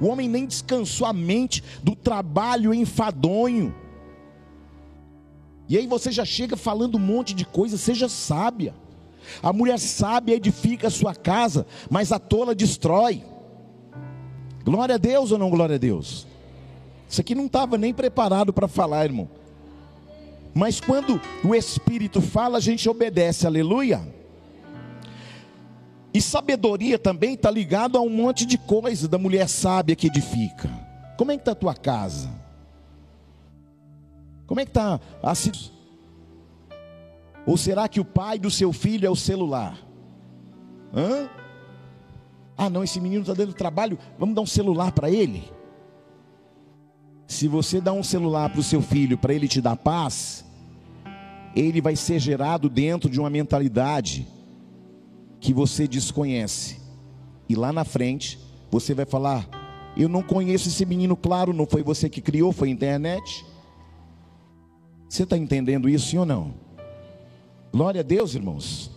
O 0.00 0.06
homem 0.08 0.28
nem 0.28 0.46
descansou 0.46 1.06
a 1.06 1.12
mente 1.12 1.62
do 1.82 1.94
trabalho 1.94 2.74
enfadonho. 2.74 3.72
E 5.68 5.76
aí 5.76 5.86
você 5.86 6.10
já 6.10 6.24
chega 6.24 6.56
falando 6.56 6.96
um 6.96 7.00
monte 7.00 7.34
de 7.34 7.44
coisa, 7.44 7.76
seja 7.76 8.08
sábia. 8.08 8.74
A 9.42 9.52
mulher 9.52 9.78
sábia 9.78 10.34
edifica 10.34 10.88
a 10.88 10.90
sua 10.90 11.14
casa, 11.14 11.66
mas 11.88 12.10
a 12.10 12.18
tola 12.18 12.54
destrói. 12.54 13.22
Glória 14.64 14.96
a 14.96 14.98
Deus 14.98 15.30
ou 15.30 15.38
não 15.38 15.50
glória 15.50 15.76
a 15.76 15.78
Deus? 15.78 16.26
Isso 17.08 17.20
aqui 17.20 17.34
não 17.34 17.46
estava 17.46 17.76
nem 17.76 17.92
preparado 17.92 18.52
para 18.52 18.66
falar, 18.66 19.04
irmão. 19.04 19.28
Mas 20.54 20.80
quando 20.80 21.20
o 21.44 21.54
Espírito 21.54 22.20
fala, 22.20 22.58
a 22.58 22.60
gente 22.60 22.88
obedece, 22.88 23.46
aleluia. 23.46 24.02
E 26.14 26.20
sabedoria 26.20 26.98
também 26.98 27.34
está 27.34 27.50
ligado 27.50 27.96
a 27.96 28.00
um 28.00 28.10
monte 28.10 28.44
de 28.44 28.58
coisa 28.58 29.08
da 29.08 29.16
mulher 29.16 29.48
sábia 29.48 29.96
que 29.96 30.08
edifica. 30.08 30.68
Como 31.16 31.32
é 31.32 31.36
que 31.36 31.40
está 31.40 31.52
a 31.52 31.56
tua 31.56 31.74
casa? 31.74 32.28
Como 34.46 34.60
é 34.60 34.64
que 34.64 34.70
está 34.70 35.00
a 35.22 35.32
Ou 37.46 37.56
será 37.56 37.88
que 37.88 38.00
o 38.00 38.04
pai 38.04 38.38
do 38.38 38.50
seu 38.50 38.72
filho 38.72 39.06
é 39.06 39.10
o 39.10 39.16
celular? 39.16 39.78
Hã? 40.94 41.30
Ah, 42.56 42.68
não, 42.68 42.84
esse 42.84 43.00
menino 43.00 43.22
está 43.22 43.32
dando 43.32 43.54
trabalho, 43.54 43.98
vamos 44.18 44.34
dar 44.34 44.42
um 44.42 44.46
celular 44.46 44.92
para 44.92 45.10
ele. 45.10 45.50
Se 47.26 47.48
você 47.48 47.80
dá 47.80 47.94
um 47.94 48.02
celular 48.02 48.50
para 48.50 48.60
o 48.60 48.62
seu 48.62 48.82
filho 48.82 49.16
para 49.16 49.32
ele 49.32 49.48
te 49.48 49.62
dar 49.62 49.76
paz, 49.76 50.44
ele 51.56 51.80
vai 51.80 51.96
ser 51.96 52.18
gerado 52.18 52.68
dentro 52.68 53.08
de 53.08 53.18
uma 53.18 53.30
mentalidade 53.30 54.26
que 55.42 55.52
você 55.52 55.88
desconhece. 55.88 56.80
E 57.48 57.56
lá 57.56 57.72
na 57.72 57.84
frente, 57.84 58.38
você 58.70 58.94
vai 58.94 59.04
falar: 59.04 59.46
Eu 59.96 60.08
não 60.08 60.22
conheço 60.22 60.68
esse 60.68 60.86
menino, 60.86 61.16
claro, 61.16 61.52
não 61.52 61.66
foi 61.66 61.82
você 61.82 62.08
que 62.08 62.22
criou, 62.22 62.52
foi 62.52 62.68
a 62.68 62.72
internet. 62.72 63.44
Você 65.08 65.24
está 65.24 65.36
entendendo 65.36 65.88
isso, 65.88 66.06
sim 66.06 66.16
ou 66.16 66.24
não? 66.24 66.54
Glória 67.70 68.00
a 68.00 68.04
Deus, 68.04 68.34
irmãos. 68.34 68.90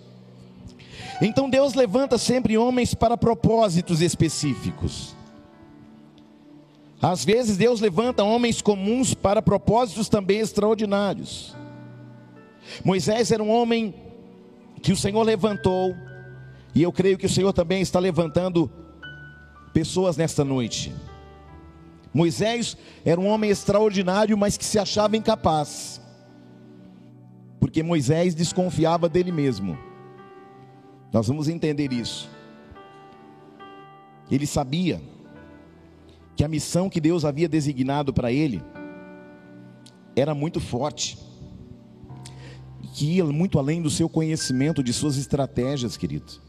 Então 1.22 1.50
Deus 1.50 1.74
levanta 1.74 2.18
sempre 2.18 2.58
homens 2.58 2.94
para 2.94 3.18
propósitos 3.18 4.00
específicos. 4.00 5.16
Às 7.02 7.26
vezes 7.26 7.58
Deus 7.58 7.82
levanta 7.82 8.24
homens 8.24 8.62
comuns 8.62 9.14
para 9.14 9.42
propósitos 9.42 10.08
também 10.08 10.40
extraordinários. 10.40 11.56
Moisés 12.84 13.32
era 13.32 13.44
um 13.44 13.50
homem 13.50 13.94
que 14.82 14.92
o 14.92 14.98
Senhor 14.98 15.24
levantou, 15.24 15.96
e 16.76 16.84
eu 16.84 16.92
creio 16.92 17.18
que 17.18 17.26
o 17.26 17.30
Senhor 17.30 17.54
também 17.54 17.82
está 17.82 18.00
levantando 18.00 18.70
pessoas 19.74 20.18
nesta 20.18 20.44
noite. 20.44 20.94
Moisés 22.14 22.78
era 23.06 23.20
um 23.20 23.28
homem 23.28 23.50
extraordinário, 23.50 24.38
mas 24.38 24.58
que 24.58 24.66
se 24.66 24.78
achava 24.78 25.16
incapaz, 25.16 26.02
porque 27.62 27.82
Moisés 27.82 28.36
desconfiava 28.36 29.08
dele 29.08 29.32
mesmo. 29.32 29.78
Nós 31.14 31.28
vamos 31.28 31.48
entender 31.48 31.94
isso. 31.94 32.30
Ele 34.30 34.46
sabia 34.46 35.02
que 36.36 36.44
a 36.44 36.48
missão 36.48 36.90
que 36.90 37.00
Deus 37.00 37.24
havia 37.24 37.48
designado 37.48 38.14
para 38.14 38.34
ele 38.34 38.62
era 40.14 40.36
muito 40.36 40.60
forte, 40.60 41.18
que 42.94 43.16
ia 43.16 43.26
muito 43.26 43.60
além 43.60 43.82
do 43.82 43.90
seu 43.90 44.10
conhecimento, 44.10 44.84
de 44.84 44.92
suas 44.92 45.16
estratégias, 45.16 45.96
querido. 45.96 46.44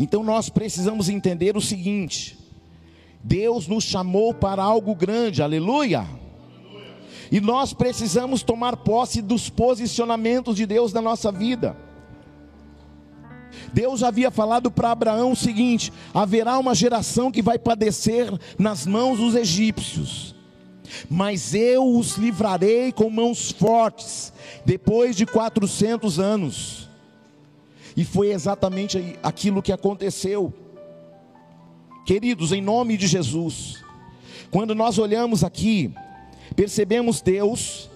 Então 0.00 0.24
nós 0.24 0.48
precisamos 0.48 1.10
entender 1.10 1.58
o 1.58 1.60
seguinte: 1.60 2.38
Deus 3.22 3.68
nos 3.68 3.84
chamou 3.84 4.32
para 4.32 4.62
algo 4.62 4.94
grande, 4.94 5.42
aleluia. 5.42 6.06
E 7.30 7.38
nós 7.38 7.74
precisamos 7.74 8.42
tomar 8.42 8.78
posse 8.78 9.20
dos 9.20 9.50
posicionamentos 9.50 10.56
de 10.56 10.64
Deus 10.64 10.94
na 10.94 11.02
nossa 11.02 11.30
vida. 11.30 11.76
Deus 13.74 14.02
havia 14.02 14.30
falado 14.30 14.70
para 14.70 14.90
Abraão 14.90 15.32
o 15.32 15.36
seguinte: 15.36 15.92
haverá 16.14 16.58
uma 16.58 16.74
geração 16.74 17.30
que 17.30 17.42
vai 17.42 17.58
padecer 17.58 18.32
nas 18.58 18.86
mãos 18.86 19.18
dos 19.18 19.34
egípcios, 19.34 20.34
mas 21.10 21.54
eu 21.54 21.86
os 21.86 22.16
livrarei 22.16 22.90
com 22.90 23.10
mãos 23.10 23.52
fortes, 23.52 24.32
depois 24.64 25.14
de 25.14 25.26
400 25.26 26.18
anos. 26.18 26.89
E 28.00 28.04
foi 28.04 28.30
exatamente 28.30 29.18
aquilo 29.22 29.60
que 29.60 29.70
aconteceu. 29.70 30.54
Queridos, 32.06 32.50
em 32.50 32.62
nome 32.62 32.96
de 32.96 33.06
Jesus, 33.06 33.84
quando 34.50 34.74
nós 34.74 34.98
olhamos 34.98 35.44
aqui, 35.44 35.92
percebemos 36.56 37.20
Deus 37.20 37.90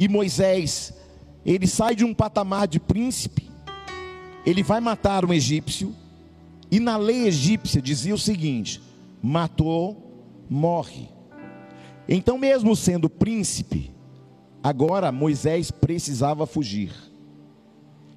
e 0.00 0.08
Moisés, 0.08 0.92
ele 1.46 1.68
sai 1.68 1.94
de 1.94 2.04
um 2.04 2.12
patamar 2.12 2.66
de 2.66 2.80
príncipe 2.80 3.52
ele 4.44 4.62
vai 4.62 4.80
matar 4.80 5.24
um 5.24 5.32
egípcio, 5.32 5.94
e 6.70 6.80
na 6.80 6.96
lei 6.96 7.26
egípcia 7.26 7.80
dizia 7.80 8.14
o 8.14 8.18
seguinte: 8.18 8.82
matou, 9.22 10.26
morre. 10.50 11.08
Então, 12.08 12.36
mesmo 12.36 12.74
sendo 12.74 13.08
príncipe, 13.08 13.92
agora 14.62 15.12
Moisés 15.12 15.70
precisava 15.70 16.46
fugir. 16.46 17.11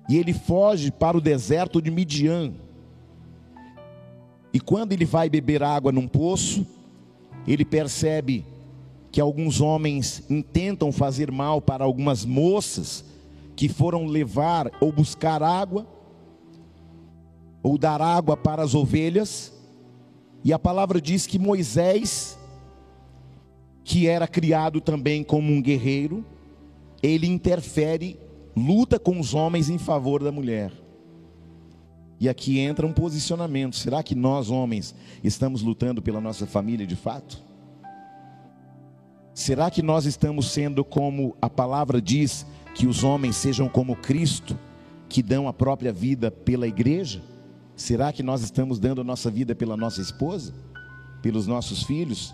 E 0.08 0.18
ele 0.18 0.34
foge 0.34 0.92
para 0.92 1.18
o 1.18 1.22
deserto 1.22 1.82
de 1.82 1.90
Midian. 1.90 2.54
E 4.54 4.60
quando 4.60 4.94
ele 4.94 5.06
vai 5.06 5.30
beber 5.30 5.64
água 5.64 5.92
num 5.92 6.08
poço, 6.08 6.66
ele 7.48 7.66
percebe 7.66 8.46
que 9.12 9.22
alguns 9.22 9.62
homens 9.62 10.24
intentam 10.30 10.92
fazer 10.92 11.32
mal 11.32 11.62
para 11.62 11.84
algumas 11.84 12.26
moças 12.26 13.06
que 13.56 13.70
foram 13.70 14.06
levar 14.06 14.70
ou 14.82 14.92
buscar 14.92 15.42
água 15.42 15.88
ou 17.64 17.78
dar 17.78 18.02
água 18.02 18.38
para 18.38 18.62
as 18.62 18.76
ovelhas. 18.76 19.52
E 20.44 20.54
a 20.54 20.60
palavra 20.60 21.02
diz 21.02 21.26
que 21.26 21.40
Moisés, 21.40 22.38
que 23.84 24.08
era 24.08 24.28
criado 24.28 24.80
também 24.80 25.24
como 25.24 25.52
um 25.52 25.62
guerreiro, 25.62 26.24
ele 27.02 27.26
interfere, 27.26 28.20
luta 28.56 28.98
com 28.98 29.20
os 29.20 29.34
homens 29.34 29.70
em 29.70 29.78
favor 29.78 30.24
da 30.24 30.32
mulher. 30.32 30.72
E 32.20 32.30
aqui 32.30 32.60
entra 32.60 32.88
um 32.88 32.94
posicionamento: 32.94 33.76
será 33.76 34.02
que 34.02 34.16
nós, 34.16 34.50
homens, 34.50 34.96
estamos 35.24 35.62
lutando 35.62 36.02
pela 36.02 36.22
nossa 36.22 36.46
família 36.46 36.88
de 36.88 36.96
fato? 36.96 37.44
Será 39.34 39.70
que 39.70 39.82
nós 39.82 40.06
estamos 40.06 40.50
sendo 40.52 40.84
como 40.86 41.36
a 41.42 41.50
palavra 41.50 42.02
diz, 42.02 42.46
que 42.74 42.88
os 42.88 43.04
homens 43.04 43.36
sejam 43.36 43.68
como 43.68 43.96
Cristo, 43.96 44.58
que 45.10 45.22
dão 45.22 45.48
a 45.48 45.54
própria 45.54 45.92
vida 45.92 46.32
pela 46.32 46.66
igreja? 46.66 47.22
Será 47.76 48.14
que 48.14 48.24
nós 48.24 48.42
estamos 48.42 48.80
dando 48.80 49.02
a 49.02 49.04
nossa 49.04 49.30
vida 49.30 49.54
pela 49.54 49.76
nossa 49.76 50.02
esposa? 50.02 50.54
Pelos 51.22 51.48
nossos 51.48 51.84
filhos? 51.84 52.34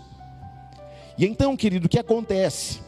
E 1.18 1.26
então, 1.26 1.56
querido, 1.56 1.86
o 1.86 1.88
que 1.88 1.98
acontece? 1.98 2.80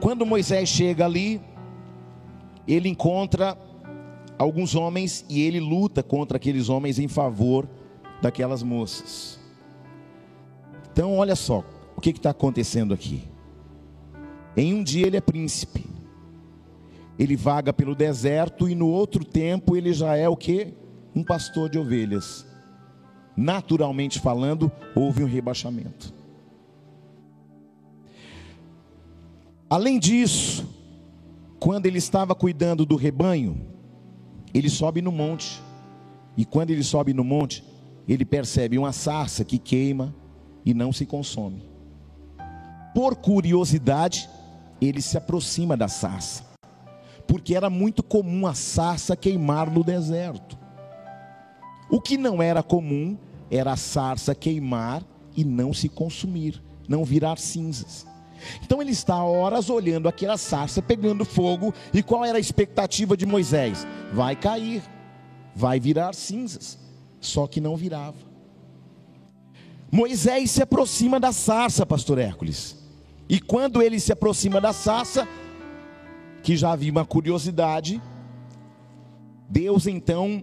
Quando 0.00 0.24
Moisés 0.24 0.68
chega 0.68 1.04
ali, 1.04 1.40
ele 2.66 2.88
encontra 2.88 3.56
alguns 4.38 4.74
homens 4.74 5.24
e 5.28 5.42
ele 5.42 5.60
luta 5.60 6.02
contra 6.02 6.36
aqueles 6.36 6.68
homens 6.68 6.98
em 6.98 7.08
favor 7.08 7.68
daquelas 8.20 8.62
moças. 8.62 9.40
Então, 10.92 11.16
olha 11.16 11.36
só, 11.36 11.64
o 11.96 12.00
que 12.00 12.10
está 12.10 12.30
acontecendo 12.30 12.92
aqui? 12.92 13.24
Em 14.56 14.74
um 14.74 14.82
dia 14.82 15.06
ele 15.06 15.16
é 15.16 15.20
príncipe, 15.20 15.86
ele 17.18 17.36
vaga 17.36 17.72
pelo 17.72 17.94
deserto 17.94 18.68
e 18.68 18.74
no 18.74 18.88
outro 18.88 19.24
tempo 19.24 19.76
ele 19.76 19.92
já 19.92 20.16
é 20.16 20.28
o 20.28 20.36
que? 20.36 20.74
um 21.14 21.22
pastor 21.22 21.68
de 21.68 21.78
ovelhas. 21.78 22.46
Naturalmente 23.36 24.18
falando, 24.18 24.70
houve 24.94 25.22
um 25.22 25.26
rebaixamento. 25.26 26.12
Além 29.68 29.98
disso, 29.98 30.66
quando 31.62 31.86
ele 31.86 31.98
estava 31.98 32.34
cuidando 32.34 32.84
do 32.84 32.96
rebanho, 32.96 33.64
ele 34.52 34.68
sobe 34.68 35.00
no 35.00 35.12
monte. 35.12 35.62
E 36.36 36.44
quando 36.44 36.70
ele 36.70 36.82
sobe 36.82 37.14
no 37.14 37.22
monte, 37.22 37.62
ele 38.08 38.24
percebe 38.24 38.76
uma 38.76 38.90
sarça 38.90 39.44
que 39.44 39.58
queima 39.58 40.12
e 40.66 40.74
não 40.74 40.92
se 40.92 41.06
consome. 41.06 41.62
Por 42.92 43.14
curiosidade, 43.14 44.28
ele 44.80 45.00
se 45.00 45.16
aproxima 45.16 45.76
da 45.76 45.86
sarça, 45.86 46.44
porque 47.28 47.54
era 47.54 47.70
muito 47.70 48.02
comum 48.02 48.44
a 48.44 48.54
sarça 48.54 49.14
queimar 49.14 49.70
no 49.70 49.84
deserto. 49.84 50.58
O 51.88 52.00
que 52.00 52.18
não 52.18 52.42
era 52.42 52.60
comum 52.60 53.16
era 53.48 53.74
a 53.74 53.76
sarça 53.76 54.34
queimar 54.34 55.04
e 55.36 55.44
não 55.44 55.72
se 55.72 55.88
consumir, 55.88 56.60
não 56.88 57.04
virar 57.04 57.38
cinzas. 57.38 58.04
Então 58.62 58.80
ele 58.80 58.92
está 58.92 59.22
horas 59.22 59.70
olhando 59.70 60.08
aquela 60.08 60.36
sarça 60.36 60.80
pegando 60.80 61.24
fogo, 61.24 61.72
e 61.92 62.02
qual 62.02 62.24
era 62.24 62.38
a 62.38 62.40
expectativa 62.40 63.16
de 63.16 63.26
Moisés? 63.26 63.86
Vai 64.12 64.36
cair, 64.36 64.82
vai 65.54 65.78
virar 65.78 66.14
cinzas. 66.14 66.78
Só 67.20 67.46
que 67.46 67.60
não 67.60 67.76
virava. 67.76 68.32
Moisés 69.90 70.50
se 70.50 70.62
aproxima 70.62 71.20
da 71.20 71.32
sarça, 71.32 71.84
pastor 71.84 72.18
Hércules. 72.18 72.76
E 73.28 73.38
quando 73.38 73.82
ele 73.82 74.00
se 74.00 74.12
aproxima 74.12 74.60
da 74.60 74.72
sarça, 74.72 75.28
que 76.42 76.56
já 76.56 76.72
havia 76.72 76.90
uma 76.90 77.04
curiosidade, 77.04 78.02
Deus 79.48 79.86
então, 79.86 80.42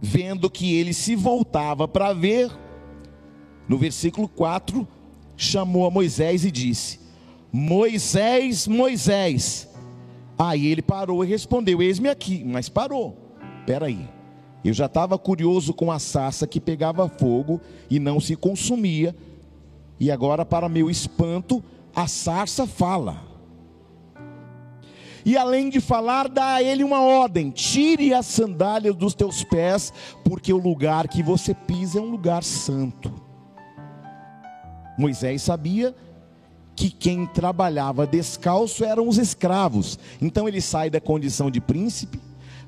vendo 0.00 0.48
que 0.48 0.74
ele 0.76 0.94
se 0.94 1.14
voltava 1.14 1.86
para 1.86 2.12
ver, 2.12 2.50
no 3.68 3.76
versículo 3.76 4.28
4, 4.28 4.86
chamou 5.40 5.86
a 5.86 5.90
Moisés 5.90 6.44
e 6.44 6.50
disse: 6.50 7.00
Moisés, 7.52 8.68
Moisés. 8.68 9.68
Aí 10.38 10.66
ele 10.66 10.82
parou 10.82 11.24
e 11.24 11.28
respondeu: 11.28 11.82
Eis-me 11.82 12.08
aqui, 12.08 12.44
mas 12.44 12.68
parou. 12.68 13.16
Espera 13.60 13.86
aí. 13.86 14.08
Eu 14.62 14.74
já 14.74 14.86
estava 14.86 15.18
curioso 15.18 15.72
com 15.72 15.90
a 15.90 15.98
sarça 15.98 16.46
que 16.46 16.60
pegava 16.60 17.08
fogo 17.08 17.60
e 17.88 17.98
não 17.98 18.20
se 18.20 18.36
consumia. 18.36 19.16
E 19.98 20.10
agora, 20.10 20.44
para 20.44 20.68
meu 20.68 20.90
espanto, 20.90 21.64
a 21.94 22.06
sarça 22.06 22.66
fala. 22.66 23.22
E 25.24 25.36
além 25.36 25.68
de 25.68 25.80
falar, 25.80 26.28
dá 26.28 26.54
a 26.54 26.62
ele 26.62 26.84
uma 26.84 27.00
ordem: 27.00 27.50
tire 27.50 28.12
as 28.12 28.26
sandálias 28.26 28.94
dos 28.94 29.14
teus 29.14 29.42
pés, 29.42 29.92
porque 30.24 30.52
o 30.52 30.58
lugar 30.58 31.08
que 31.08 31.22
você 31.22 31.54
pisa 31.54 31.98
é 31.98 32.02
um 32.02 32.10
lugar 32.10 32.44
santo. 32.44 33.19
Moisés 35.00 35.42
sabia 35.42 35.94
que 36.76 36.90
quem 36.90 37.26
trabalhava 37.26 38.06
descalço 38.06 38.84
eram 38.84 39.08
os 39.08 39.18
escravos. 39.18 39.98
Então 40.20 40.46
ele 40.46 40.60
sai 40.60 40.88
da 40.90 41.00
condição 41.00 41.50
de 41.50 41.60
príncipe 41.60 42.20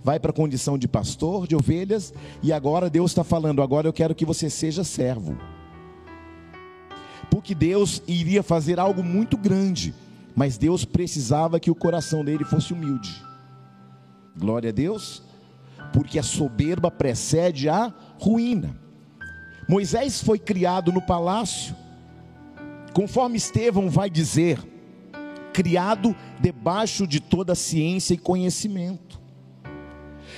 vai 0.02 0.18
para 0.18 0.30
a 0.30 0.34
condição 0.34 0.76
de 0.76 0.88
pastor 0.88 1.46
de 1.46 1.54
ovelhas, 1.54 2.12
e 2.42 2.52
agora 2.52 2.90
Deus 2.90 3.12
está 3.12 3.22
falando: 3.22 3.62
agora 3.62 3.86
eu 3.86 3.92
quero 3.92 4.14
que 4.14 4.24
você 4.24 4.50
seja 4.50 4.82
servo. 4.84 5.38
Porque 7.30 7.54
Deus 7.54 8.02
iria 8.06 8.42
fazer 8.42 8.78
algo 8.78 9.02
muito 9.02 9.36
grande, 9.36 9.94
mas 10.34 10.58
Deus 10.58 10.84
precisava 10.84 11.60
que 11.60 11.70
o 11.70 11.74
coração 11.74 12.24
dele 12.24 12.44
fosse 12.44 12.72
humilde. 12.72 13.10
Glória 14.36 14.70
a 14.70 14.72
Deus, 14.72 15.22
porque 15.92 16.18
a 16.18 16.22
soberba 16.22 16.90
precede 16.90 17.68
a 17.68 17.92
ruína. 18.18 18.76
Moisés 19.68 20.22
foi 20.22 20.38
criado 20.38 20.92
no 20.92 21.00
palácio, 21.00 21.74
conforme 22.92 23.36
Estevão 23.36 23.88
vai 23.88 24.08
dizer, 24.08 24.58
criado 25.52 26.14
debaixo 26.40 27.06
de 27.06 27.20
toda 27.20 27.54
ciência 27.54 28.14
e 28.14 28.18
conhecimento. 28.18 29.20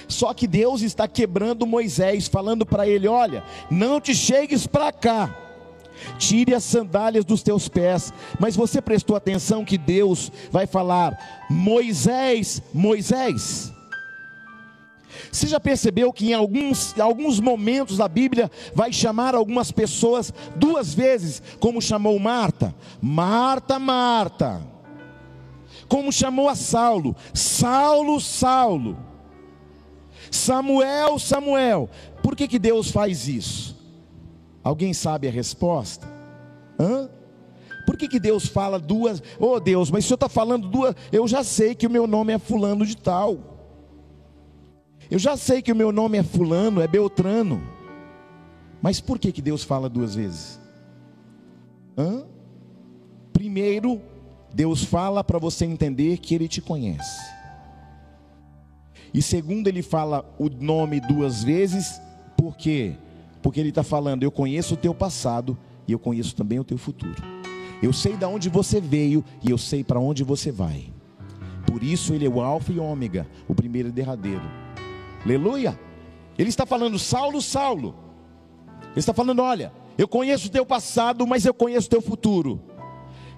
Só 0.09 0.35
que 0.35 0.47
Deus 0.47 0.83
está 0.83 1.09
quebrando 1.09 1.67
Moisés, 1.67 2.29
falando 2.29 2.67
para 2.67 2.87
ele: 2.87 3.09
Olha, 3.09 3.43
não 3.71 4.01
te 4.01 4.15
chegues 4.15 4.67
para 4.67 4.93
cá, 4.93 5.35
tire 6.19 6.55
as 6.55 6.65
sandálias 6.65 7.25
dos 7.25 7.43
teus 7.43 7.69
pés. 7.69 8.13
Mas 8.39 8.57
você 8.57 8.81
prestou 8.83 9.17
atenção 9.17 9.65
que 9.65 9.79
Deus 9.79 10.31
vai 10.51 10.67
falar: 10.67 11.47
Moisés, 11.51 12.63
Moisés. 12.73 13.74
Você 15.31 15.47
já 15.47 15.59
percebeu 15.59 16.13
que 16.13 16.31
em 16.31 16.35
alguns, 16.35 16.99
alguns 16.99 17.41
momentos 17.41 17.99
da 17.99 18.09
Bíblia 18.09 18.51
vai 18.75 18.93
chamar 18.93 19.35
algumas 19.35 19.71
pessoas 19.73 20.33
duas 20.57 20.95
vezes, 20.95 21.43
como 21.61 21.81
chamou 21.81 22.19
Marta? 22.19 22.75
Marta, 23.01 23.79
Marta. 23.79 24.63
Como 25.89 26.13
chamou 26.13 26.49
a 26.49 26.55
Saulo? 26.55 27.15
Saulo, 27.33 28.21
Saulo. 28.21 28.97
Samuel, 30.31 31.19
Samuel. 31.19 31.89
Por 32.23 32.35
que, 32.35 32.49
que 32.49 32.59
Deus 32.59 32.91
faz 32.91 33.29
isso? 33.29 33.77
Alguém 34.63 34.93
sabe 34.95 35.29
a 35.29 35.31
resposta? 35.31 36.07
Hã? 36.79 37.09
Por 37.87 37.97
que, 37.97 38.09
que 38.09 38.19
Deus 38.19 38.47
fala 38.47 38.79
duas? 38.79 39.23
Oh 39.39 39.61
Deus, 39.61 39.91
mas 39.91 40.05
o 40.05 40.09
Senhor 40.09 40.17
está 40.17 40.29
falando 40.29 40.69
duas. 40.69 40.97
Eu 41.13 41.29
já 41.29 41.45
sei 41.45 41.75
que 41.75 41.87
o 41.87 41.91
meu 41.91 42.07
nome 42.07 42.33
é 42.33 42.39
Fulano 42.39 42.87
de 42.87 42.97
Tal. 42.97 43.54
Eu 45.11 45.19
já 45.19 45.37
sei 45.37 45.63
que 45.63 45.73
o 45.73 45.77
meu 45.77 45.93
nome 45.93 46.19
é 46.19 46.23
Fulano, 46.23 46.81
é 46.81 46.89
Beltrano. 46.89 47.63
Mas 48.83 49.01
por 49.01 49.19
que, 49.19 49.33
que 49.33 49.43
Deus 49.43 49.63
fala 49.63 49.89
duas 49.89 50.15
vezes? 50.15 50.61
Hã? 51.97 52.25
Primeiro, 53.33 54.01
Deus 54.53 54.85
fala 54.85 55.25
para 55.25 55.39
você 55.39 55.65
entender 55.65 56.19
que 56.19 56.35
Ele 56.35 56.49
te 56.49 56.61
conhece. 56.61 57.35
E 59.15 59.23
segundo, 59.23 59.69
ele 59.69 59.81
fala 59.81 60.29
o 60.41 60.49
nome 60.49 60.99
duas 61.01 61.45
vezes, 61.45 62.01
por 62.37 62.57
quê? 62.57 62.97
Porque 63.41 63.61
ele 63.61 63.69
está 63.69 63.85
falando: 63.85 64.25
Eu 64.25 64.33
conheço 64.33 64.75
o 64.75 64.77
teu 64.77 64.93
passado 64.93 65.57
e 65.87 65.93
eu 65.93 66.01
conheço 66.01 66.35
também 66.35 66.59
o 66.59 66.65
teu 66.65 66.77
futuro. 66.77 67.23
Eu 67.81 67.93
sei 67.93 68.17
de 68.17 68.25
onde 68.25 68.49
você 68.49 68.81
veio 68.81 69.25
e 69.41 69.51
eu 69.51 69.59
sei 69.59 69.85
para 69.85 70.01
onde 70.01 70.25
você 70.25 70.51
vai. 70.51 70.93
Por 71.65 71.83
isso 71.83 72.13
ele 72.13 72.27
é 72.27 72.29
o 72.29 72.41
Alfa 72.41 72.73
e 72.73 72.81
Ômega, 72.81 73.27
o 73.47 73.55
primeiro 73.55 73.89
e 73.89 73.93
derradeiro. 73.93 74.43
Aleluia! 75.25 75.79
Ele 76.39 76.49
está 76.49 76.67
falando, 76.67 76.99
Saulo, 76.99 77.41
Saulo. 77.41 77.95
Ele 78.83 78.99
está 78.99 79.15
falando: 79.15 79.41
Olha, 79.41 79.73
eu 79.97 80.07
conheço 80.07 80.49
o 80.49 80.51
teu 80.51 80.67
passado, 80.67 81.27
mas 81.27 81.45
eu 81.47 81.55
conheço 81.55 81.87
o 81.87 81.91
teu 81.91 82.03
futuro. 82.03 82.61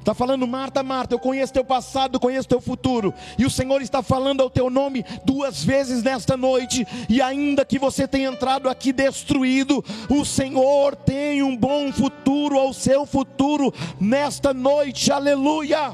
Está 0.07 0.15
falando, 0.15 0.47
Marta, 0.47 0.85
Marta, 0.85 1.17
eu 1.17 1.19
conheço 1.19 1.53
teu 1.53 1.65
passado, 1.65 2.21
conheço 2.21 2.47
teu 2.47 2.61
futuro. 2.61 3.13
E 3.37 3.45
o 3.45 3.51
Senhor 3.51 3.83
está 3.83 4.05
falando 4.05 4.41
ao 4.41 4.49
teu 4.49 4.71
nome 4.71 5.05
duas 5.25 5.65
vezes 5.65 6.01
nesta 6.01 6.37
noite. 6.37 6.87
E 7.09 7.21
ainda 7.21 7.65
que 7.65 7.77
você 7.77 8.07
tenha 8.07 8.29
entrado 8.29 8.69
aqui 8.69 8.93
destruído, 8.93 9.85
o 10.09 10.25
Senhor 10.25 10.95
tem 10.95 11.43
um 11.43 11.57
bom 11.57 11.93
futuro 11.93 12.57
ao 12.57 12.73
seu 12.73 13.05
futuro 13.05 13.75
nesta 13.99 14.55
noite. 14.55 15.11
Aleluia. 15.11 15.93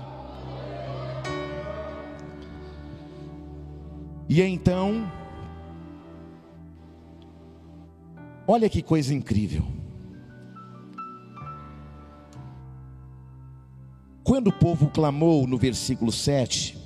E 4.28 4.42
então, 4.42 5.10
olha 8.46 8.68
que 8.68 8.82
coisa 8.82 9.14
incrível. 9.14 9.64
Quando 14.24 14.48
o 14.48 14.52
povo 14.52 14.88
clamou 14.88 15.46
no 15.46 15.58
versículo 15.58 16.12
7, 16.12 16.78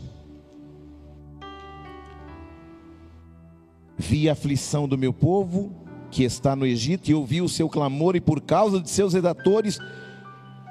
vi 3.96 4.28
a 4.28 4.32
aflição 4.32 4.88
do 4.88 4.96
meu 4.96 5.12
povo 5.12 5.86
que 6.10 6.24
está 6.24 6.56
no 6.56 6.64
Egito, 6.64 7.10
e 7.10 7.14
ouvi 7.14 7.42
o 7.42 7.48
seu 7.48 7.68
clamor, 7.68 8.16
e 8.16 8.20
por 8.20 8.40
causa 8.40 8.80
de 8.80 8.88
seus 8.88 9.12
redatores, 9.12 9.78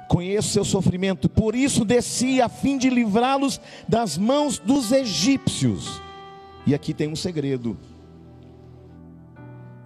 conheço 0.08 0.48
seu 0.48 0.64
sofrimento, 0.64 1.28
por 1.28 1.54
isso 1.54 1.84
desci 1.84 2.40
a 2.40 2.48
fim 2.48 2.76
de 2.78 2.90
livrá-los 2.90 3.60
das 3.86 4.18
mãos 4.18 4.58
dos 4.58 4.90
egípcios. 4.90 6.00
E 6.66 6.74
aqui 6.74 6.92
tem 6.92 7.08
um 7.08 7.16
segredo. 7.16 7.76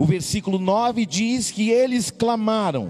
O 0.01 0.07
versículo 0.07 0.59
9 0.59 1.05
diz 1.05 1.51
que 1.51 1.69
eles 1.69 2.11
clamaram, 2.11 2.89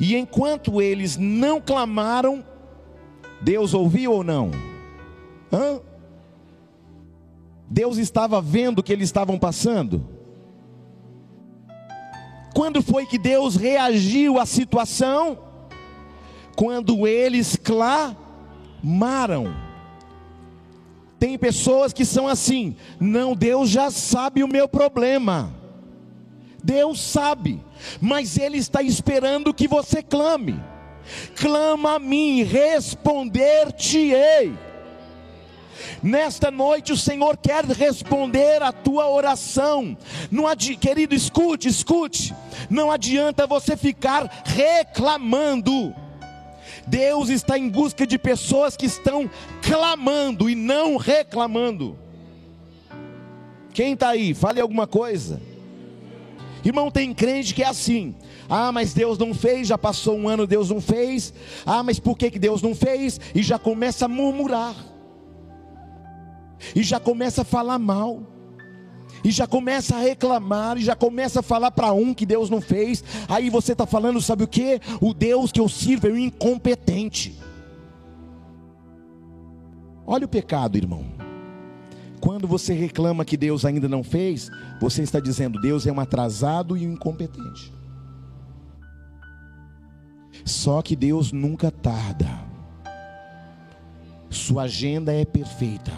e 0.00 0.16
enquanto 0.16 0.82
eles 0.82 1.16
não 1.16 1.60
clamaram, 1.60 2.44
Deus 3.40 3.74
ouviu 3.74 4.10
ou 4.10 4.24
não? 4.24 4.50
Hã? 5.52 5.80
Deus 7.70 7.96
estava 7.96 8.40
vendo 8.40 8.80
o 8.80 8.82
que 8.82 8.92
eles 8.92 9.06
estavam 9.06 9.38
passando? 9.38 10.04
Quando 12.52 12.82
foi 12.82 13.06
que 13.06 13.16
Deus 13.16 13.54
reagiu 13.54 14.40
à 14.40 14.44
situação? 14.44 15.38
Quando 16.56 17.06
eles 17.06 17.54
clamaram. 17.54 19.54
Tem 21.24 21.38
pessoas 21.38 21.94
que 21.94 22.04
são 22.04 22.28
assim: 22.28 22.76
não, 23.00 23.34
Deus 23.34 23.70
já 23.70 23.90
sabe 23.90 24.44
o 24.44 24.48
meu 24.48 24.68
problema. 24.68 25.50
Deus 26.62 27.00
sabe, 27.00 27.64
mas 27.98 28.36
Ele 28.36 28.58
está 28.58 28.82
esperando 28.82 29.54
que 29.54 29.66
você 29.66 30.02
clame. 30.02 30.62
Clama 31.34 31.94
a 31.94 31.98
mim, 31.98 32.42
responder-te-ei. 32.42 34.52
Nesta 36.02 36.50
noite 36.50 36.92
o 36.92 36.96
Senhor 36.96 37.38
quer 37.38 37.64
responder 37.64 38.62
a 38.62 38.70
tua 38.70 39.08
oração. 39.08 39.96
Não 40.30 40.46
adi... 40.46 40.76
Querido, 40.76 41.14
escute, 41.14 41.68
escute. 41.68 42.34
Não 42.68 42.90
adianta 42.90 43.46
você 43.46 43.78
ficar 43.78 44.42
reclamando. 44.44 46.03
Deus 46.86 47.28
está 47.28 47.58
em 47.58 47.68
busca 47.68 48.06
de 48.06 48.18
pessoas 48.18 48.76
que 48.76 48.86
estão 48.86 49.30
clamando 49.62 50.48
e 50.48 50.54
não 50.54 50.96
reclamando. 50.96 51.98
Quem 53.72 53.94
está 53.94 54.10
aí? 54.10 54.34
Fale 54.34 54.60
alguma 54.60 54.86
coisa. 54.86 55.40
Irmão, 56.64 56.90
tem 56.90 57.12
crente 57.12 57.54
que 57.54 57.62
é 57.62 57.66
assim. 57.66 58.14
Ah, 58.48 58.70
mas 58.70 58.94
Deus 58.94 59.18
não 59.18 59.34
fez, 59.34 59.68
já 59.68 59.76
passou 59.76 60.16
um 60.16 60.28
ano, 60.28 60.46
Deus 60.46 60.70
não 60.70 60.80
fez. 60.80 61.34
Ah, 61.66 61.82
mas 61.82 61.98
por 61.98 62.16
que, 62.16 62.30
que 62.30 62.38
Deus 62.38 62.62
não 62.62 62.74
fez? 62.74 63.20
E 63.34 63.42
já 63.42 63.58
começa 63.58 64.04
a 64.04 64.08
murmurar. 64.08 64.74
E 66.74 66.82
já 66.82 67.00
começa 67.00 67.42
a 67.42 67.44
falar 67.44 67.78
mal. 67.78 68.22
E 69.24 69.30
já 69.30 69.46
começa 69.46 69.96
a 69.96 70.00
reclamar, 70.00 70.76
e 70.76 70.84
já 70.84 70.94
começa 70.94 71.40
a 71.40 71.42
falar 71.42 71.70
para 71.70 71.92
um 71.92 72.12
que 72.12 72.26
Deus 72.26 72.50
não 72.50 72.60
fez. 72.60 73.02
Aí 73.26 73.48
você 73.48 73.72
está 73.72 73.86
falando, 73.86 74.20
sabe 74.20 74.44
o 74.44 74.48
que? 74.48 74.78
O 75.00 75.14
Deus 75.14 75.50
que 75.50 75.60
eu 75.60 75.68
sirvo 75.68 76.08
é 76.08 76.10
um 76.10 76.18
incompetente. 76.18 77.34
Olha 80.06 80.26
o 80.26 80.28
pecado, 80.28 80.76
irmão. 80.76 81.06
Quando 82.20 82.46
você 82.46 82.74
reclama 82.74 83.24
que 83.24 83.36
Deus 83.36 83.64
ainda 83.64 83.88
não 83.88 84.02
fez, 84.02 84.50
você 84.80 85.02
está 85.02 85.18
dizendo 85.18 85.60
Deus 85.60 85.86
é 85.86 85.92
um 85.92 86.00
atrasado 86.00 86.76
e 86.76 86.86
um 86.86 86.92
incompetente. 86.92 87.72
Só 90.44 90.82
que 90.82 90.94
Deus 90.94 91.32
nunca 91.32 91.70
tarda. 91.70 92.28
Sua 94.28 94.64
agenda 94.64 95.12
é 95.12 95.24
perfeita. 95.24 95.92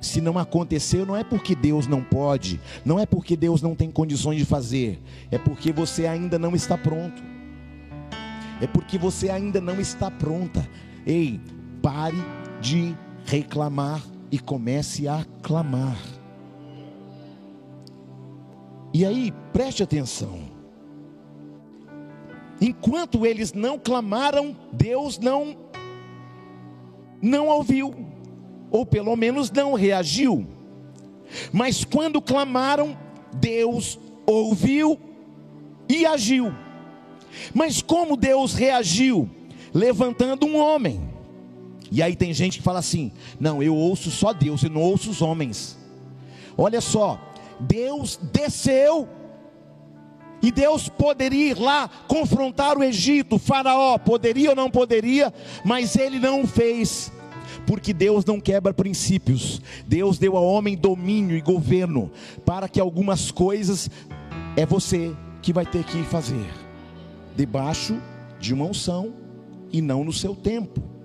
Se 0.00 0.20
não 0.20 0.38
aconteceu, 0.38 1.04
não 1.04 1.16
é 1.16 1.24
porque 1.24 1.54
Deus 1.54 1.86
não 1.86 2.02
pode, 2.02 2.60
não 2.84 2.98
é 2.98 3.06
porque 3.06 3.36
Deus 3.36 3.60
não 3.60 3.74
tem 3.74 3.90
condições 3.90 4.38
de 4.38 4.44
fazer, 4.44 5.00
é 5.30 5.38
porque 5.38 5.72
você 5.72 6.06
ainda 6.06 6.38
não 6.38 6.54
está 6.54 6.78
pronto. 6.78 7.22
É 8.60 8.66
porque 8.66 8.98
você 8.98 9.30
ainda 9.30 9.60
não 9.60 9.80
está 9.80 10.10
pronta. 10.10 10.68
Ei, 11.06 11.40
pare 11.80 12.16
de 12.60 12.96
reclamar 13.24 14.02
e 14.30 14.38
comece 14.38 15.06
a 15.06 15.24
clamar. 15.42 15.96
E 18.92 19.04
aí, 19.04 19.32
preste 19.52 19.82
atenção. 19.82 20.40
Enquanto 22.60 23.24
eles 23.24 23.52
não 23.52 23.78
clamaram, 23.78 24.56
Deus 24.72 25.18
não 25.18 25.56
não 27.20 27.48
ouviu, 27.48 27.94
ou 28.70 28.84
pelo 28.84 29.16
menos 29.16 29.50
não 29.50 29.74
reagiu. 29.74 30.46
Mas 31.52 31.84
quando 31.84 32.20
clamaram, 32.20 32.96
Deus 33.32 33.98
ouviu 34.26 34.98
e 35.88 36.06
agiu. 36.06 36.52
Mas 37.54 37.82
como 37.82 38.16
Deus 38.16 38.54
reagiu? 38.54 39.28
Levantando 39.72 40.46
um 40.46 40.56
homem. 40.56 41.00
E 41.90 42.02
aí 42.02 42.14
tem 42.16 42.32
gente 42.32 42.58
que 42.58 42.64
fala 42.64 42.78
assim: 42.78 43.12
não, 43.38 43.62
eu 43.62 43.74
ouço 43.74 44.10
só 44.10 44.32
Deus, 44.32 44.62
eu 44.62 44.70
não 44.70 44.82
ouço 44.82 45.10
os 45.10 45.22
homens. 45.22 45.78
Olha 46.56 46.80
só, 46.80 47.20
Deus 47.60 48.18
desceu 48.32 49.08
e 50.42 50.50
Deus 50.52 50.88
poderia 50.88 51.52
ir 51.52 51.58
lá 51.58 51.88
confrontar 52.06 52.78
o 52.78 52.84
Egito, 52.84 53.36
o 53.36 53.38
Faraó, 53.38 53.98
poderia 53.98 54.50
ou 54.50 54.56
não 54.56 54.70
poderia, 54.70 55.32
mas 55.64 55.96
ele 55.96 56.18
não 56.18 56.46
fez, 56.46 57.12
porque 57.68 57.92
Deus 57.92 58.24
não 58.24 58.40
quebra 58.40 58.72
princípios. 58.72 59.60
Deus 59.86 60.16
deu 60.18 60.38
ao 60.38 60.46
homem 60.46 60.74
domínio 60.74 61.36
e 61.36 61.40
governo, 61.42 62.10
para 62.42 62.66
que 62.66 62.80
algumas 62.80 63.30
coisas 63.30 63.90
é 64.56 64.64
você 64.64 65.14
que 65.42 65.52
vai 65.52 65.66
ter 65.66 65.84
que 65.84 66.02
fazer, 66.04 66.48
debaixo 67.36 68.00
de 68.40 68.54
uma 68.54 68.64
unção 68.64 69.12
e 69.70 69.82
não 69.82 70.02
no 70.02 70.14
seu 70.14 70.34
tempo. 70.34 70.97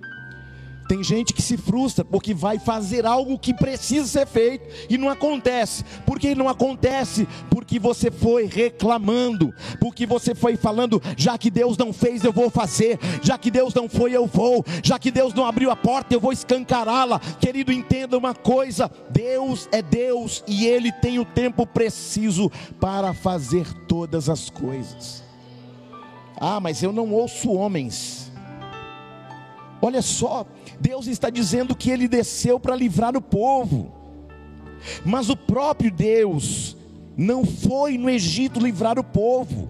Tem 0.93 1.03
gente 1.03 1.33
que 1.33 1.41
se 1.41 1.57
frustra 1.57 2.05
porque 2.05 2.35
vai 2.35 2.59
fazer 2.59 3.03
algo 3.03 3.39
que 3.39 3.51
precisa 3.51 4.05
ser 4.05 4.27
feito 4.27 4.69
e 4.87 4.95
não 4.95 5.09
acontece. 5.09 5.83
Por 6.05 6.19
que 6.19 6.35
não 6.35 6.47
acontece? 6.47 7.27
Porque 7.49 7.79
você 7.79 8.11
foi 8.11 8.45
reclamando, 8.45 9.51
porque 9.79 10.05
você 10.05 10.35
foi 10.35 10.55
falando, 10.55 11.01
já 11.17 11.35
que 11.35 11.49
Deus 11.49 11.79
não 11.79 11.91
fez, 11.91 12.23
eu 12.23 12.31
vou 12.31 12.47
fazer, 12.47 12.99
já 13.23 13.39
que 13.39 13.49
Deus 13.49 13.73
não 13.73 13.89
foi, 13.89 14.11
eu 14.11 14.27
vou, 14.27 14.63
já 14.83 14.99
que 14.99 15.09
Deus 15.09 15.33
não 15.33 15.47
abriu 15.47 15.71
a 15.71 15.75
porta, 15.75 16.13
eu 16.13 16.19
vou 16.19 16.31
escancará-la. 16.31 17.17
Querido, 17.39 17.71
entenda 17.71 18.15
uma 18.15 18.35
coisa: 18.35 18.87
Deus 19.09 19.67
é 19.71 19.81
Deus 19.81 20.43
e 20.47 20.67
Ele 20.67 20.91
tem 20.91 21.17
o 21.17 21.25
tempo 21.25 21.65
preciso 21.65 22.51
para 22.79 23.15
fazer 23.15 23.65
todas 23.87 24.29
as 24.29 24.47
coisas. 24.47 25.23
Ah, 26.39 26.59
mas 26.59 26.83
eu 26.83 26.93
não 26.93 27.11
ouço 27.11 27.51
homens. 27.51 28.31
Olha 29.83 30.01
só, 30.01 30.45
Deus 30.79 31.07
está 31.07 31.29
dizendo 31.29 31.75
que 31.75 31.89
ele 31.89 32.07
desceu 32.07 32.57
para 32.57 32.73
livrar 32.73 33.17
o 33.17 33.21
povo, 33.21 33.91
mas 35.03 35.29
o 35.29 35.35
próprio 35.35 35.91
Deus 35.91 36.77
não 37.17 37.43
foi 37.43 37.97
no 37.97 38.09
Egito 38.09 38.61
livrar 38.61 38.97
o 38.97 39.03
povo. 39.03 39.69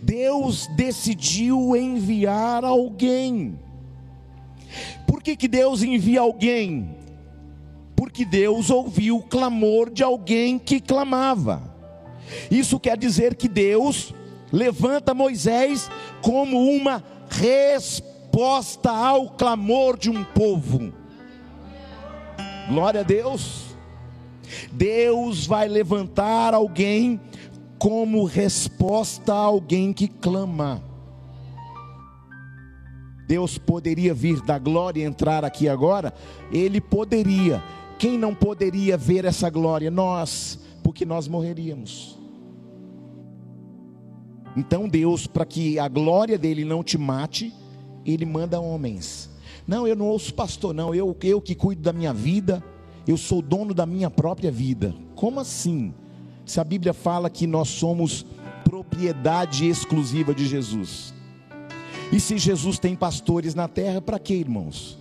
Deus 0.00 0.68
decidiu 0.68 1.76
enviar 1.76 2.64
alguém. 2.64 3.58
Por 5.06 5.22
que, 5.22 5.36
que 5.36 5.48
Deus 5.48 5.82
envia 5.82 6.22
alguém? 6.22 6.96
Porque 7.94 8.24
Deus 8.24 8.70
ouviu 8.70 9.18
o 9.18 9.22
clamor 9.22 9.90
de 9.90 10.02
alguém 10.02 10.58
que 10.58 10.80
clamava. 10.80 11.62
Isso 12.50 12.80
quer 12.80 12.96
dizer 12.96 13.34
que 13.34 13.48
Deus 13.48 14.14
levanta 14.50 15.12
Moisés 15.12 15.90
como 16.22 16.58
uma 16.70 17.04
resposta 17.28 18.17
resposta 18.38 18.92
ao 18.92 19.30
clamor 19.30 19.98
de 19.98 20.08
um 20.08 20.22
povo. 20.22 20.92
Glória 22.68 23.00
a 23.00 23.02
Deus. 23.02 23.74
Deus 24.70 25.44
vai 25.44 25.66
levantar 25.66 26.54
alguém 26.54 27.20
como 27.80 28.24
resposta 28.24 29.34
a 29.34 29.38
alguém 29.38 29.92
que 29.92 30.06
clama. 30.06 30.80
Deus 33.26 33.58
poderia 33.58 34.14
vir 34.14 34.40
da 34.42 34.56
glória 34.56 35.00
e 35.02 35.04
entrar 35.04 35.44
aqui 35.44 35.68
agora? 35.68 36.14
Ele 36.52 36.80
poderia. 36.80 37.60
Quem 37.98 38.16
não 38.16 38.32
poderia 38.36 38.96
ver 38.96 39.24
essa 39.24 39.50
glória? 39.50 39.90
Nós, 39.90 40.60
porque 40.84 41.04
nós 41.04 41.26
morreríamos. 41.26 42.16
Então, 44.56 44.88
Deus, 44.88 45.26
para 45.26 45.44
que 45.44 45.76
a 45.78 45.88
glória 45.88 46.38
dele 46.38 46.64
não 46.64 46.84
te 46.84 46.96
mate, 46.96 47.52
ele 48.04 48.24
manda 48.24 48.60
homens. 48.60 49.30
Não, 49.66 49.86
eu 49.86 49.94
não 49.94 50.06
ouço 50.06 50.32
pastor, 50.34 50.74
não. 50.74 50.94
Eu, 50.94 51.16
eu 51.22 51.40
que 51.40 51.54
cuido 51.54 51.82
da 51.82 51.92
minha 51.92 52.12
vida, 52.12 52.64
eu 53.06 53.16
sou 53.16 53.42
dono 53.42 53.74
da 53.74 53.84
minha 53.84 54.10
própria 54.10 54.50
vida. 54.50 54.94
Como 55.14 55.40
assim? 55.40 55.94
Se 56.44 56.60
a 56.60 56.64
Bíblia 56.64 56.94
fala 56.94 57.28
que 57.28 57.46
nós 57.46 57.68
somos 57.68 58.24
propriedade 58.64 59.66
exclusiva 59.66 60.34
de 60.34 60.46
Jesus. 60.46 61.14
E 62.12 62.18
se 62.18 62.38
Jesus 62.38 62.78
tem 62.78 62.94
pastores 62.96 63.54
na 63.54 63.68
terra, 63.68 64.00
para 64.00 64.18
que, 64.18 64.34
irmãos? 64.34 64.98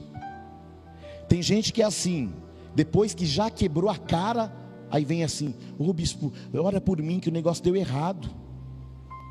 Tem 1.28 1.42
gente 1.42 1.72
que 1.72 1.82
é 1.82 1.86
assim, 1.86 2.34
depois 2.76 3.14
que 3.14 3.26
já 3.26 3.50
quebrou 3.50 3.90
a 3.90 3.98
cara, 3.98 4.54
aí 4.90 5.04
vem 5.04 5.24
assim: 5.24 5.54
Ô 5.78 5.90
oh, 5.90 5.94
bispo, 5.94 6.32
ora 6.54 6.80
por 6.80 7.02
mim 7.02 7.20
que 7.20 7.30
o 7.30 7.32
negócio 7.32 7.64
deu 7.64 7.76
errado. 7.76 8.30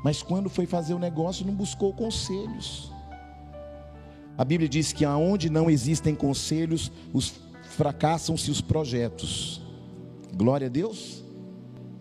Mas 0.03 0.21
quando 0.21 0.49
foi 0.49 0.65
fazer 0.65 0.93
o 0.93 0.99
negócio, 0.99 1.45
não 1.45 1.53
buscou 1.53 1.93
conselhos. 1.93 2.91
A 4.37 4.45
Bíblia 4.45 4.69
diz 4.69 4.93
que 4.93 5.03
aonde 5.03 5.49
não 5.49 5.69
existem 5.69 6.13
conselhos, 6.13 6.91
os 7.11 7.33
fracassam-se 7.71 8.51
os 8.51 8.61
projetos. 8.61 9.61
Glória 10.33 10.67
a 10.67 10.69
Deus. 10.69 11.23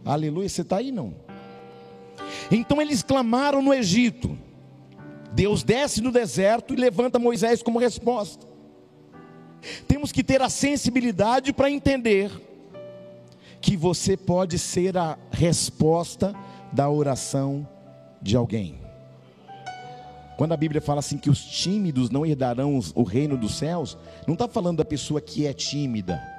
Aleluia. 0.05 0.49
Você 0.49 0.63
está 0.63 0.77
aí 0.77 0.93
não? 0.93 1.15
Então 2.51 2.81
eles 2.81 3.03
clamaram 3.03 3.63
no 3.63 3.73
Egito. 3.73 4.39
Deus 5.33 5.63
desce 5.63 6.01
no 6.01 6.13
deserto 6.13 6.73
e 6.75 6.77
levanta 6.77 7.19
Moisés 7.19 7.63
como 7.63 7.79
resposta. 7.79 8.47
Temos 9.89 10.13
que 10.13 10.23
ter 10.23 10.41
a 10.43 10.49
sensibilidade 10.49 11.53
para 11.53 11.71
entender 11.71 12.31
que 13.61 13.77
você 13.77 14.17
pode 14.17 14.59
ser 14.59 14.97
a 14.97 15.19
resposta 15.31 16.35
da 16.73 16.89
oração 16.89 17.67
de 18.23 18.37
alguém. 18.37 18.86
Quando 20.37 20.53
a 20.53 20.57
Bíblia 20.57 20.81
fala 20.81 21.01
assim 21.01 21.17
que 21.17 21.31
os 21.31 21.43
tímidos 21.45 22.11
não 22.11 22.27
herdarão 22.27 22.79
o 22.95 23.03
reino 23.03 23.37
dos 23.37 23.57
céus, 23.57 23.97
não 24.27 24.35
está 24.35 24.47
falando 24.47 24.79
da 24.79 24.85
pessoa 24.85 25.21
que 25.21 25.47
é 25.47 25.53
tímida 25.53 26.36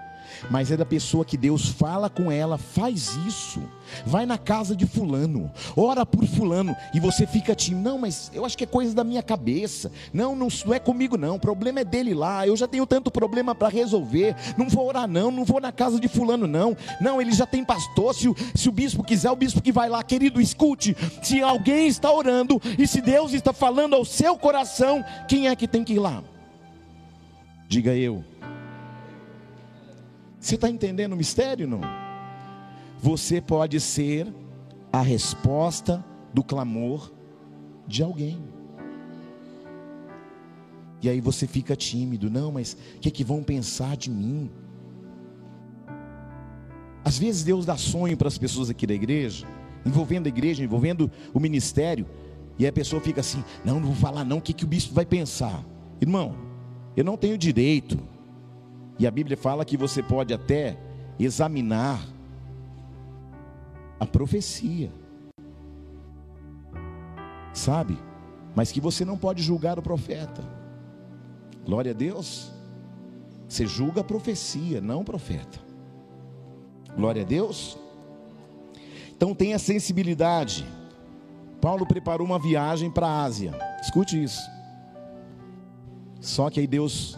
mas 0.50 0.72
é 0.72 0.78
da 0.78 0.86
pessoa 0.86 1.26
que 1.26 1.36
Deus 1.36 1.68
fala 1.68 2.10
com 2.10 2.32
ela, 2.32 2.58
faz 2.58 3.16
isso, 3.28 3.62
vai 4.06 4.26
na 4.26 4.38
casa 4.38 4.76
de 4.76 4.86
fulano, 4.86 5.52
ora 5.76 6.06
por 6.06 6.26
fulano, 6.26 6.76
e 6.94 7.00
você 7.00 7.26
fica 7.26 7.56
tímido, 7.56 7.90
não, 7.90 7.98
mas 7.98 8.32
eu 8.34 8.46
acho 8.46 8.58
que 8.58 8.64
é 8.64 8.68
coisa 8.68 8.94
da 8.94 9.04
minha 9.04 9.24
cabeça, 9.24 9.92
não, 10.14 10.36
não, 10.36 10.48
não 10.66 10.74
é 10.74 10.80
comigo 10.80 11.18
não, 11.18 11.36
o 11.36 11.40
problema 11.40 11.80
é 11.80 11.84
dele 11.84 12.14
lá, 12.14 12.46
eu 12.46 12.56
já 12.56 12.68
tenho 12.68 12.86
tanto 12.86 13.12
problema 13.12 13.56
para 13.56 13.70
resolver, 13.70 14.36
não 14.58 14.70
vou 14.70 14.88
orar 14.88 15.08
não, 15.08 15.32
não 15.32 15.44
vou 15.44 15.60
na 15.60 15.72
casa 15.72 16.00
de 16.00 16.08
fulano 16.08 16.48
não, 16.48 16.76
não, 17.02 17.22
ele 17.22 17.32
já 17.32 17.46
tem 17.46 17.64
pastor, 17.64 18.14
se 18.14 18.28
se 18.56 18.70
o 18.70 18.72
bispo 18.72 19.04
quiser, 19.04 19.32
o 19.32 19.36
bispo 19.36 19.62
que 19.62 19.72
vai 19.72 19.90
lá, 19.90 20.04
querido, 20.04 20.42
escute, 20.42 20.96
se 21.22 21.42
alguém 21.42 21.88
está 21.88 22.12
orando, 22.12 22.62
e 22.78 22.88
se 22.88 23.02
Deus 23.02 23.34
está 23.34 23.54
falando 23.54 23.96
ao 23.96 24.04
seu 24.04 24.38
coração, 24.38 25.04
quem 25.28 25.48
é 25.48 25.56
que 25.56 25.68
tem 25.68 25.84
que 25.84 25.94
ir 25.94 26.00
lá? 26.00 26.24
Diga 27.68 27.94
eu. 27.96 28.24
Você 30.40 30.56
está 30.56 30.70
entendendo 30.70 31.14
o 31.14 31.18
mistério? 31.18 31.68
Não? 31.68 31.82
Você 33.00 33.42
pode 33.42 33.80
ser 33.80 34.34
a 34.92 35.02
resposta 35.02 36.04
do 36.34 36.44
clamor 36.44 37.12
de 37.88 38.04
alguém. 38.04 38.42
E 41.02 41.10
aí 41.10 41.22
você 41.22 41.46
fica 41.46 41.76
tímido, 41.76 42.30
não, 42.30 42.52
mas 42.52 42.76
o 42.96 43.00
que, 43.00 43.10
é 43.10 43.12
que 43.12 43.24
vão 43.24 43.44
pensar 43.44 43.96
de 43.96 44.10
mim? 44.10 44.50
Às 47.04 47.18
vezes 47.18 47.44
Deus 47.44 47.66
dá 47.66 47.78
sonho 47.78 48.18
para 48.18 48.28
as 48.28 48.38
pessoas 48.38 48.70
aqui 48.70 48.88
da 48.88 48.94
igreja, 48.94 49.46
envolvendo 49.86 50.26
a 50.26 50.30
igreja, 50.30 50.64
envolvendo 50.64 51.10
o 51.34 51.40
ministério, 51.40 52.06
e 52.58 52.66
a 52.66 52.74
pessoa 52.74 53.02
fica 53.02 53.22
assim: 53.22 53.44
não, 53.64 53.80
não 53.80 53.88
vou 53.88 53.96
falar 53.96 54.26
não, 54.26 54.40
o 54.40 54.42
que, 54.42 54.54
que 54.54 54.66
o 54.66 54.68
bispo 54.68 54.94
vai 54.94 55.06
pensar? 55.06 55.64
Irmão, 56.02 56.36
eu 56.96 57.04
não 57.04 57.16
tenho 57.16 57.38
direito, 57.38 58.00
e 59.00 59.06
a 59.06 59.12
Bíblia 59.12 59.38
fala 59.38 59.66
que 59.66 59.78
você 59.78 60.02
pode 60.02 60.34
até 60.34 60.78
examinar 61.20 62.02
a 64.00 64.06
profecia, 64.06 64.92
sabe? 67.54 67.98
Mas 68.56 68.72
que 68.72 68.82
você 68.82 69.06
não 69.06 69.18
pode 69.18 69.42
julgar 69.44 69.78
o 69.78 69.82
profeta. 69.82 70.44
Glória 71.66 71.92
a 71.92 71.94
Deus. 71.94 72.52
Você 73.48 73.66
julga 73.66 74.02
a 74.02 74.04
profecia, 74.04 74.82
não 74.82 75.02
o 75.02 75.06
profeta. 75.06 75.60
Glória 76.96 77.22
a 77.22 77.26
Deus. 77.26 77.78
Então 79.16 79.34
tenha 79.34 79.60
sensibilidade. 79.60 80.66
Paulo 81.62 81.86
preparou 81.86 82.26
uma 82.26 82.40
viagem 82.40 82.90
para 82.90 83.08
a 83.08 83.24
Ásia. 83.24 83.54
Escute 83.82 84.22
isso. 84.22 84.42
Só 86.20 86.50
que 86.50 86.60
aí 86.60 86.68
Deus 86.68 87.18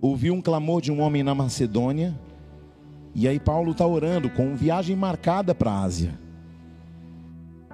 ouviu 0.00 0.34
um 0.34 0.42
clamor 0.42 0.80
de 0.80 0.92
um 0.92 1.00
homem 1.00 1.22
na 1.22 1.34
Macedônia. 1.34 2.18
E 3.14 3.26
aí 3.26 3.40
Paulo 3.40 3.72
está 3.72 3.86
orando 3.86 4.28
com 4.30 4.54
viagem 4.54 4.94
marcada 4.94 5.54
para 5.54 5.70
a 5.70 5.82
Ásia. 5.82 6.18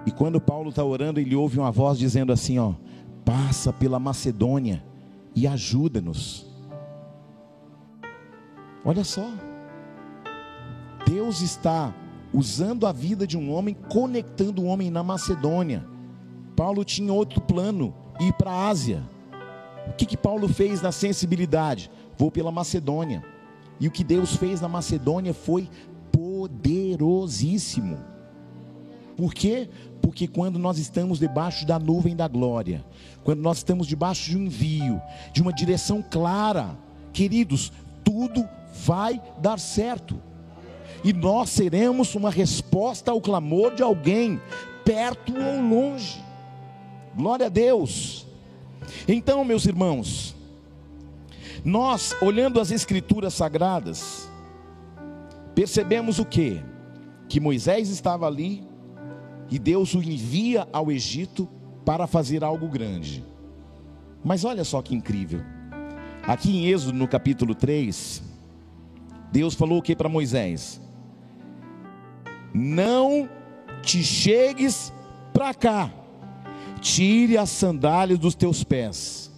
E 0.06 0.11
quando 0.11 0.40
Paulo 0.40 0.70
está 0.70 0.85
orando, 0.85 1.20
ele 1.20 1.35
ouve 1.35 1.58
uma 1.58 1.70
voz 1.70 1.98
dizendo 1.98 2.32
assim: 2.32 2.58
ó, 2.58 2.74
passa 3.24 3.72
pela 3.72 3.98
Macedônia 3.98 4.85
e 5.35 5.46
ajuda-nos. 5.46 6.46
Olha 8.85 9.04
só, 9.04 9.28
Deus 11.06 11.40
está 11.40 11.94
usando 12.32 12.87
a 12.87 12.92
vida 12.92 13.26
de 13.26 13.37
um 13.37 13.52
homem, 13.52 13.76
conectando 13.88 14.62
o 14.62 14.66
homem 14.66 14.90
na 14.90 15.02
Macedônia. 15.02 15.85
Paulo 16.56 16.85
tinha 16.85 17.12
outro 17.12 17.40
plano, 17.40 17.94
ir 18.20 18.32
para 18.32 18.50
a 18.50 18.68
Ásia. 18.68 19.02
O 19.88 19.92
que, 19.92 20.06
que 20.06 20.16
Paulo 20.16 20.48
fez 20.48 20.80
na 20.80 20.92
sensibilidade? 20.92 21.90
Vou 22.16 22.31
pela 22.31 22.53
Macedônia. 22.53 23.25
E 23.81 23.88
o 23.88 23.90
que 23.90 24.05
Deus 24.05 24.37
fez 24.37 24.61
na 24.61 24.68
Macedônia 24.68 25.35
foi 25.35 25.68
poderosíssimo. 26.12 27.98
Por 29.16 29.35
quê? 29.35 29.68
Porque 30.01 30.27
quando 30.27 30.59
nós 30.59 30.79
estamos 30.79 31.18
debaixo 31.18 31.66
da 31.66 31.79
nuvem 31.79 32.16
da 32.16 32.27
glória, 32.27 32.85
quando 33.22 33.40
nós 33.40 33.59
estamos 33.59 33.87
debaixo 33.87 34.31
de 34.31 34.37
um 34.37 34.44
envio, 34.44 35.01
de 35.33 35.42
uma 35.42 35.53
direção 35.53 36.03
clara, 36.03 36.77
queridos, 37.12 37.72
tudo 38.05 38.48
vai 38.85 39.20
dar 39.38 39.59
certo. 39.59 40.20
E 41.05 41.12
nós 41.12 41.51
seremos 41.51 42.14
uma 42.14 42.31
resposta 42.31 43.11
ao 43.11 43.20
clamor 43.20 43.75
de 43.75 43.83
alguém, 43.83 44.40
perto 44.85 45.33
ou 45.35 45.61
longe. 45.61 46.22
Glória 47.16 47.46
a 47.46 47.48
Deus. 47.48 48.27
Então, 49.07 49.44
meus 49.44 49.66
irmãos, 49.66 50.35
nós 51.64 52.14
olhando 52.20 52.61
as 52.61 52.70
escrituras 52.70 53.35
sagradas, 53.35 54.31
percebemos 55.55 56.18
o 56.18 56.25
que? 56.25 56.61
Que 57.29 57.38
Moisés 57.38 57.88
estava 57.88 58.27
ali 58.27 58.66
e 59.51 59.59
Deus 59.59 59.94
o 59.94 60.03
envia 60.03 60.66
ao 60.72 60.90
Egito 60.90 61.48
para 61.85 62.07
fazer 62.07 62.42
algo 62.42 62.68
grande. 62.68 63.25
Mas 64.25 64.44
olha 64.44 64.64
só 64.64 64.81
que 64.83 64.94
incrível. 64.94 65.40
Aqui 66.22 66.57
em 66.57 66.66
Êxodo, 66.68 66.96
no 66.96 67.09
capítulo 67.09 67.55
3, 67.55 68.22
Deus 69.33 69.55
falou 69.55 69.79
o 69.79 69.83
que 69.83 69.96
para 69.96 70.09
Moisés? 70.09 70.81
Não 72.55 73.29
te 73.83 74.03
chegues 74.03 74.92
para 75.33 75.53
cá, 75.55 75.90
tire 76.81 77.37
as 77.37 77.51
sandálias 77.51 78.18
dos 78.18 78.35
teus 78.35 78.62
pés. 78.62 79.33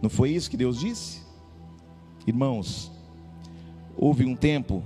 Não 0.00 0.08
foi 0.08 0.30
isso 0.30 0.50
que 0.50 0.56
Deus 0.56 0.78
disse? 0.78 1.17
Irmãos, 2.28 2.92
houve 3.96 4.26
um 4.26 4.36
tempo 4.36 4.82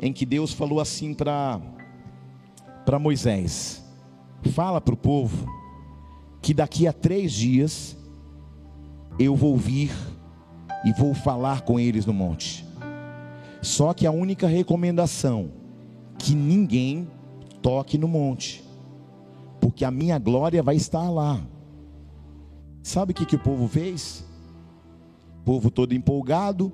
em 0.00 0.10
que 0.10 0.24
Deus 0.24 0.54
falou 0.54 0.80
assim 0.80 1.12
para 1.12 1.60
para 2.86 2.98
Moisés: 2.98 3.84
fala 4.52 4.80
para 4.80 4.94
o 4.94 4.96
povo 4.96 5.46
que 6.40 6.54
daqui 6.54 6.86
a 6.86 6.94
três 6.94 7.30
dias 7.30 7.94
eu 9.18 9.36
vou 9.36 9.54
vir 9.58 9.92
e 10.82 10.94
vou 10.94 11.12
falar 11.12 11.60
com 11.60 11.78
eles 11.78 12.06
no 12.06 12.14
monte. 12.14 12.64
Só 13.60 13.92
que 13.92 14.06
a 14.06 14.10
única 14.10 14.46
recomendação 14.46 15.50
que 16.18 16.34
ninguém 16.34 17.06
toque 17.60 17.98
no 17.98 18.08
monte, 18.08 18.64
porque 19.60 19.84
a 19.84 19.90
minha 19.90 20.18
glória 20.18 20.62
vai 20.62 20.76
estar 20.76 21.10
lá. 21.10 21.38
Sabe 22.82 23.12
o 23.12 23.14
que, 23.14 23.26
que 23.26 23.36
o 23.36 23.40
povo 23.40 23.68
fez? 23.68 24.24
Povo 25.44 25.70
todo 25.70 25.94
empolgado, 25.94 26.72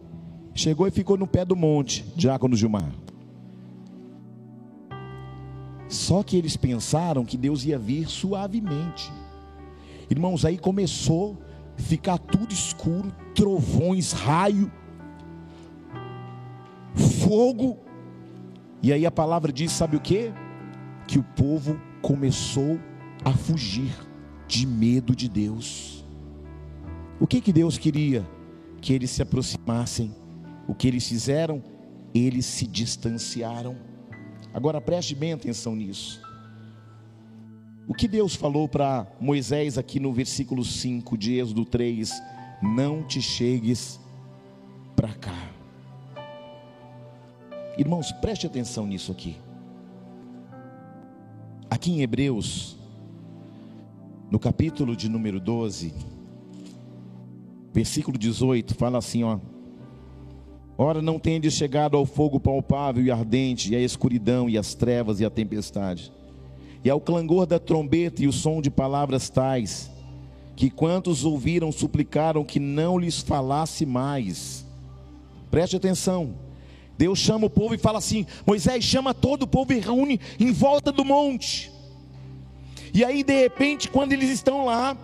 chegou 0.55 0.87
e 0.87 0.91
ficou 0.91 1.17
no 1.17 1.27
pé 1.27 1.45
do 1.45 1.57
monte, 1.57 2.05
Diácono 2.15 2.57
Gilmar. 2.57 2.93
Só 5.89 6.23
que 6.23 6.37
eles 6.37 6.57
pensaram 6.57 7.25
que 7.25 7.37
Deus 7.37 7.65
ia 7.65 7.77
vir 7.77 8.09
suavemente. 8.09 9.11
Irmãos, 10.09 10.45
aí 10.45 10.57
começou 10.57 11.37
a 11.77 11.83
ficar 11.83 12.17
tudo 12.17 12.53
escuro, 12.53 13.13
trovões, 13.35 14.13
raio, 14.13 14.71
fogo. 16.95 17.79
E 18.81 18.93
aí 18.93 19.05
a 19.05 19.11
palavra 19.11 19.53
diz, 19.53 19.73
sabe 19.73 19.97
o 19.97 20.01
que? 20.01 20.33
Que 21.09 21.19
o 21.19 21.25
povo 21.25 21.81
começou 22.01 22.79
a 23.25 23.33
fugir 23.33 23.93
de 24.47 24.65
medo 24.65 25.15
de 25.15 25.29
Deus. 25.29 26.05
O 27.19 27.27
que 27.27 27.41
que 27.41 27.53
Deus 27.53 27.77
queria? 27.77 28.25
Que 28.81 28.93
eles 28.93 29.11
se 29.11 29.23
aproximassem. 29.23 30.15
O 30.67 30.75
que 30.75 30.89
eles 30.89 31.07
fizeram? 31.07 31.63
Eles 32.15 32.47
se 32.47 32.67
distanciaram. 32.67 33.77
Agora 34.53 34.81
preste 34.81 35.15
bem 35.15 35.33
atenção 35.33 35.77
nisso. 35.77 36.21
O 37.87 37.95
que 37.95 38.07
Deus 38.07 38.35
falou 38.35 38.69
para 38.69 39.07
Moisés 39.21 39.77
aqui 39.77 39.99
no 39.99 40.13
versículo 40.13 40.65
5 40.65 41.19
de 41.19 41.39
Êxodo 41.39 41.65
3: 41.65 42.23
Não 42.63 43.03
te 43.03 43.21
chegues 43.21 43.99
para 44.95 45.13
cá. 45.15 45.51
Irmãos, 47.77 48.13
preste 48.13 48.47
atenção 48.47 48.87
nisso 48.87 49.11
aqui. 49.11 49.37
Aqui 51.71 51.93
em 51.93 52.03
Hebreus, 52.03 52.77
no 54.31 54.39
capítulo 54.39 54.95
de 54.95 55.09
número 55.09 55.41
12, 55.41 55.95
versículo 57.73 58.19
18, 58.19 58.75
fala 58.75 58.99
assim: 58.99 59.23
ó. 59.23 59.39
Ora, 60.77 61.03
não 61.03 61.19
tendes 61.19 61.55
chegado 61.55 61.97
ao 61.97 62.07
fogo 62.07 62.41
palpável 62.41 63.05
e 63.05 63.11
ardente, 63.11 63.73
e 63.73 63.77
à 63.77 63.81
escuridão, 63.81 64.49
e 64.49 64.57
às 64.57 64.75
trevas, 64.75 65.21
e 65.21 65.25
à 65.27 65.31
tempestade, 65.31 66.11
e 66.83 66.89
ao 66.89 67.01
clangor 67.01 67.45
da 67.45 67.59
trombeta 67.59 68.23
e 68.23 68.27
o 68.27 68.33
som 68.33 68.63
de 68.63 68.71
palavras 68.71 69.29
tais, 69.29 69.91
que 70.57 70.71
quantos 70.71 71.25
ouviram 71.25 71.71
suplicaram 71.71 72.45
que 72.45 72.59
não 72.59 72.99
lhes 72.99 73.21
falasse 73.21 73.85
mais. 73.85 74.67
Preste 75.51 75.77
atenção. 75.77 76.35
Deus 76.97 77.19
chama 77.19 77.47
o 77.47 77.51
povo 77.51 77.75
e 77.75 77.79
fala 77.79 77.99
assim: 77.99 78.27
Moisés 78.47 78.85
chama 78.85 79.13
todo 79.13 79.43
o 79.43 79.47
povo 79.47 79.73
e 79.73 79.81
reúne 79.81 80.21
em 80.39 80.53
volta 80.53 80.91
do 80.91 81.05
monte. 81.05 81.71
E 82.93 83.05
aí, 83.05 83.23
de 83.23 83.41
repente, 83.41 83.89
quando 83.89 84.13
eles 84.13 84.31
estão 84.31 84.65
lá, 84.65 84.97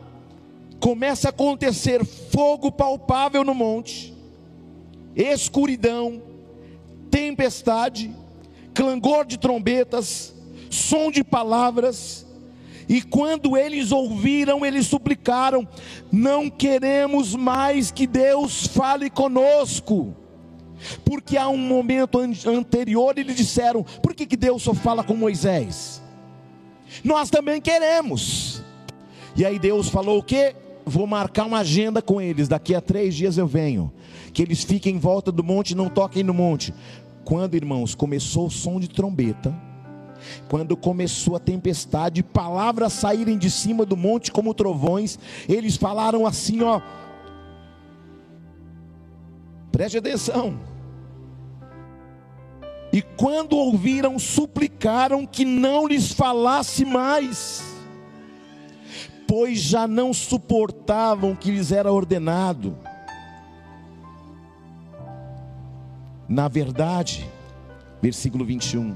começa 0.80 1.28
a 1.28 1.30
acontecer 1.30 2.04
fogo 2.04 2.70
palpável 2.70 3.42
no 3.44 3.54
monte 3.54 4.16
escuridão, 5.16 6.22
tempestade, 7.10 8.14
clangor 8.74 9.24
de 9.24 9.38
trombetas, 9.38 10.34
som 10.68 11.10
de 11.10 11.24
palavras. 11.24 12.26
E 12.88 13.00
quando 13.00 13.56
eles 13.56 13.90
ouviram, 13.90 14.64
eles 14.64 14.86
suplicaram: 14.86 15.66
Não 16.12 16.50
queremos 16.50 17.34
mais 17.34 17.90
que 17.90 18.06
Deus 18.06 18.66
fale 18.66 19.08
conosco. 19.08 20.14
Porque 21.04 21.38
há 21.38 21.48
um 21.48 21.56
momento 21.56 22.18
anterior 22.46 23.18
eles 23.18 23.34
disseram: 23.34 23.82
Por 23.82 24.14
que, 24.14 24.26
que 24.26 24.36
Deus 24.36 24.62
só 24.62 24.74
fala 24.74 25.02
com 25.02 25.16
Moisés? 25.16 26.02
Nós 27.02 27.30
também 27.30 27.60
queremos. 27.60 28.62
E 29.34 29.44
aí 29.44 29.58
Deus 29.58 29.88
falou 29.88 30.18
o 30.18 30.22
que? 30.22 30.54
Vou 30.88 31.04
marcar 31.04 31.46
uma 31.46 31.58
agenda 31.58 32.00
com 32.00 32.20
eles. 32.20 32.46
Daqui 32.46 32.72
a 32.72 32.80
três 32.80 33.14
dias 33.14 33.36
eu 33.36 33.46
venho 33.46 33.92
que 34.32 34.40
eles 34.40 34.62
fiquem 34.62 34.94
em 34.94 34.98
volta 34.98 35.32
do 35.32 35.42
monte 35.42 35.72
e 35.72 35.74
não 35.74 35.88
toquem 35.88 36.22
no 36.22 36.32
monte. 36.32 36.72
Quando, 37.24 37.56
irmãos, 37.56 37.92
começou 37.92 38.46
o 38.46 38.50
som 38.50 38.78
de 38.78 38.88
trombeta, 38.88 39.52
quando 40.48 40.76
começou 40.76 41.34
a 41.34 41.40
tempestade, 41.40 42.22
palavras 42.22 42.92
saírem 42.92 43.36
de 43.36 43.50
cima 43.50 43.84
do 43.84 43.96
monte 43.96 44.30
como 44.30 44.54
trovões, 44.54 45.18
eles 45.48 45.76
falaram 45.76 46.24
assim, 46.24 46.62
ó. 46.62 46.80
Preste 49.72 49.98
atenção. 49.98 50.58
E 52.92 53.02
quando 53.02 53.56
ouviram, 53.56 54.18
suplicaram 54.18 55.26
que 55.26 55.44
não 55.44 55.86
lhes 55.86 56.12
falasse 56.12 56.84
mais, 56.84 57.75
pois 59.26 59.58
já 59.58 59.86
não 59.86 60.12
suportavam 60.14 61.32
o 61.32 61.36
que 61.36 61.50
lhes 61.50 61.72
era 61.72 61.92
ordenado. 61.92 62.76
Na 66.28 66.48
verdade, 66.48 67.28
versículo 68.00 68.44
21, 68.44 68.94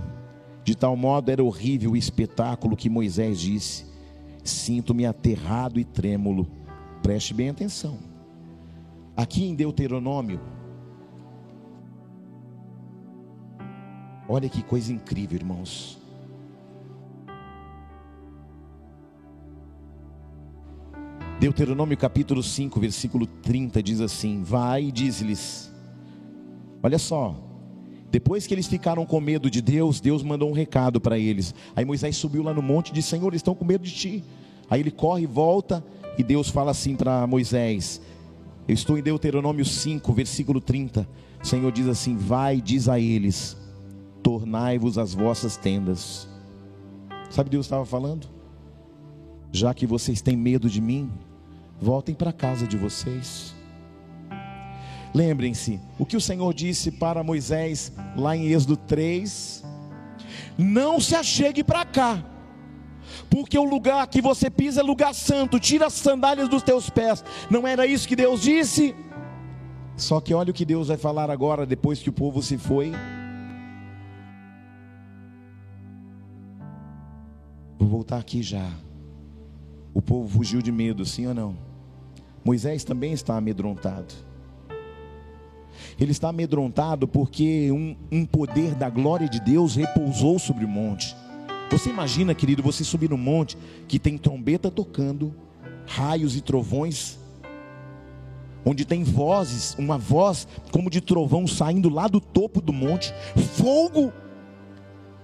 de 0.65 0.75
tal 0.75 0.97
modo 0.97 1.31
era 1.31 1.43
horrível 1.43 1.93
o 1.93 1.97
espetáculo 1.97 2.77
que 2.77 2.91
Moisés 2.91 3.39
disse: 3.41 3.87
Sinto-me 4.43 5.07
aterrado 5.07 5.79
e 5.79 5.85
trêmulo. 5.85 6.47
Preste 7.03 7.33
bem 7.33 7.49
atenção. 7.49 7.99
Aqui 9.17 9.45
em 9.45 9.55
Deuteronômio, 9.55 10.41
olha 14.29 14.49
que 14.49 14.63
coisa 14.63 14.93
incrível, 14.93 15.37
irmãos. 15.37 16.00
Deuteronômio 21.41 21.97
capítulo 21.97 22.43
5, 22.43 22.79
versículo 22.79 23.25
30 23.27 23.83
diz 23.83 24.03
assim: 24.03 24.43
Vai 24.43 24.85
e 24.85 24.93
diz-lhes: 24.93 25.73
Olha 26.83 26.99
só, 26.99 27.35
depois 28.11 28.47
que 28.47 28.53
eles 28.53 28.67
ficaram 28.67 29.07
com 29.07 29.19
medo 29.23 29.51
de 29.51 29.63
Deus, 29.63 30.03
Deus 30.03 30.23
mandou 30.23 30.51
um 30.51 30.53
recado 30.53 31.01
para 31.01 31.19
eles. 31.19 31.55
Aí 31.75 31.83
Moisés 31.83 32.15
subiu 32.15 32.43
lá 32.43 32.53
no 32.53 32.61
monte 32.61 32.91
e 32.91 32.93
disse: 32.93 33.09
Senhor, 33.09 33.29
eles 33.29 33.39
estão 33.39 33.55
com 33.55 33.65
medo 33.65 33.83
de 33.83 33.91
ti. 33.91 34.25
Aí 34.69 34.81
ele 34.81 34.91
corre 34.91 35.23
e 35.23 35.27
volta, 35.27 35.83
e 36.19 36.23
Deus 36.23 36.51
fala 36.51 36.73
assim 36.73 36.95
para 36.95 37.27
Moisés: 37.27 38.03
Eu 38.69 38.75
estou 38.75 38.99
em 38.99 39.03
Deuteronômio 39.03 39.65
5, 39.65 40.13
versículo 40.13 40.61
30. 40.61 41.09
O 41.43 41.47
Senhor 41.47 41.73
diz 41.73 41.89
assim: 41.89 42.19
Vai, 42.19 42.61
diz 42.61 42.87
a 42.87 43.01
eles: 43.01 43.57
Tornai-vos 44.23 44.99
as 44.99 45.15
vossas 45.15 45.57
tendas. 45.57 46.29
Sabe 47.31 47.49
Deus 47.49 47.65
estava 47.65 47.87
falando? 47.87 48.29
Já 49.51 49.73
que 49.73 49.87
vocês 49.87 50.21
têm 50.21 50.37
medo 50.37 50.69
de 50.69 50.83
mim, 50.83 51.11
voltem 51.81 52.15
para 52.15 52.31
a 52.31 52.33
casa 52.33 52.67
de 52.67 52.77
vocês. 52.77 53.55
Lembrem-se, 55.13 55.81
o 55.99 56.07
que 56.07 56.17
o 56.17 56.21
Senhor 56.21 56.53
disse 56.55 56.93
para 56.93 57.25
Moisés 57.25 57.93
lá 58.17 58.37
em 58.37 58.47
Êxodo 58.47 58.77
3: 58.77 59.65
Não 60.57 61.01
se 61.01 61.17
achegue 61.17 61.65
para 61.65 61.85
cá, 61.85 62.25
porque 63.29 63.59
o 63.59 63.65
lugar 63.65 64.07
que 64.07 64.21
você 64.21 64.49
pisa 64.49 64.81
é 64.81 64.85
lugar 64.85 65.15
santo, 65.15 65.59
tira 65.59 65.87
as 65.87 65.95
sandálias 65.95 66.49
dos 66.49 66.63
teus 66.63 66.89
pés. 66.89 67.25
Não 67.51 67.67
era 67.67 67.87
isso 67.87 68.07
que 68.07 68.15
Deus 68.15 68.43
disse? 68.43 68.95
Só 69.97 70.21
que 70.21 70.33
olha 70.33 70.51
o 70.51 70.55
que 70.55 70.65
Deus 70.65 70.89
vai 70.89 70.97
falar 70.97 71.29
agora, 71.29 71.67
depois 71.67 72.01
que 72.01 72.09
o 72.09 72.13
povo 72.13 72.41
se 72.43 72.57
foi. 72.57 72.93
Vou 77.79 77.89
voltar 77.89 78.19
aqui 78.19 78.43
já. 78.43 78.71
O 79.93 80.01
povo 80.01 80.29
fugiu 80.29 80.63
de 80.63 80.71
medo, 80.71 81.05
sim 81.05 81.27
ou 81.27 81.35
não? 81.35 81.70
Moisés 82.45 82.85
também 82.85 83.13
está 83.13 83.37
amedrontado. 83.37 84.15
Ele 85.99 86.13
está 86.13 86.29
amedrontado 86.29 87.07
porque 87.07 87.71
um, 87.71 87.97
um 88.11 88.25
poder 88.25 88.75
da 88.75 88.89
glória 88.89 89.29
de 89.29 89.41
Deus 89.41 89.77
repousou 89.77 90.39
sobre 90.39 90.65
o 90.65 90.69
monte. 90.69 91.15
Você 91.71 91.91
imagina, 91.91 92.35
querido, 92.35 92.63
você 92.63 92.83
subir 92.83 93.11
no 93.11 93.19
monte 93.19 93.57
que 93.87 93.99
tem 93.99 94.19
trombeta 94.19 94.71
tocando, 94.71 95.35
raios 95.87 96.37
e 96.37 96.41
trovões, 96.41 97.19
onde 98.65 98.85
tem 98.85 99.05
vozes, 99.05 99.75
uma 99.79 99.97
voz 99.97 100.49
como 100.73 100.91
de 100.91 101.01
trovão 101.01 101.47
saindo 101.47 101.89
lá 101.89 102.09
do 102.09 102.21
topo 102.21 102.61
do 102.61 102.73
monte, 102.73 103.15
fogo. 103.55 104.13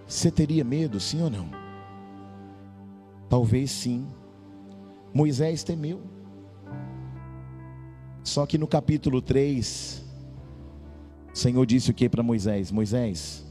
Você 0.06 0.30
teria 0.30 0.62
medo, 0.62 1.00
sim 1.00 1.22
ou 1.22 1.30
não? 1.30 1.48
Talvez 3.28 3.70
sim. 3.70 4.06
Moisés 5.12 5.64
temeu. 5.64 6.15
Só 8.26 8.44
que 8.44 8.58
no 8.58 8.66
capítulo 8.66 9.22
3, 9.22 10.04
o 11.32 11.38
Senhor 11.38 11.64
disse 11.64 11.92
o 11.92 11.94
que 11.94 12.08
para 12.08 12.24
Moisés? 12.24 12.72
Moisés, 12.72 13.46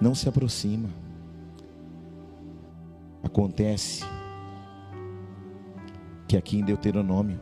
não 0.00 0.14
se 0.14 0.30
aproxima. 0.30 0.88
Acontece 3.22 4.02
que 6.26 6.38
aqui 6.38 6.58
em 6.58 6.64
Deuteronômio, 6.64 7.38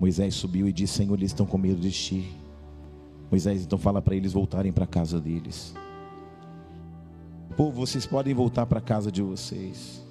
Moisés 0.00 0.34
subiu 0.34 0.66
e 0.66 0.72
disse: 0.72 0.94
Senhor, 0.94 1.14
eles 1.14 1.30
estão 1.30 1.46
com 1.46 1.58
medo 1.58 1.80
de 1.80 1.92
ti. 1.92 2.36
Moisés 3.30 3.62
então 3.62 3.78
fala 3.78 4.02
para 4.02 4.16
eles 4.16 4.32
voltarem 4.32 4.72
para 4.72 4.82
a 4.82 4.88
casa 4.88 5.20
deles. 5.20 5.76
Povo, 7.56 7.86
vocês 7.86 8.04
podem 8.04 8.34
voltar 8.34 8.66
para 8.66 8.80
a 8.80 8.82
casa 8.82 9.12
de 9.12 9.22
vocês. 9.22 10.04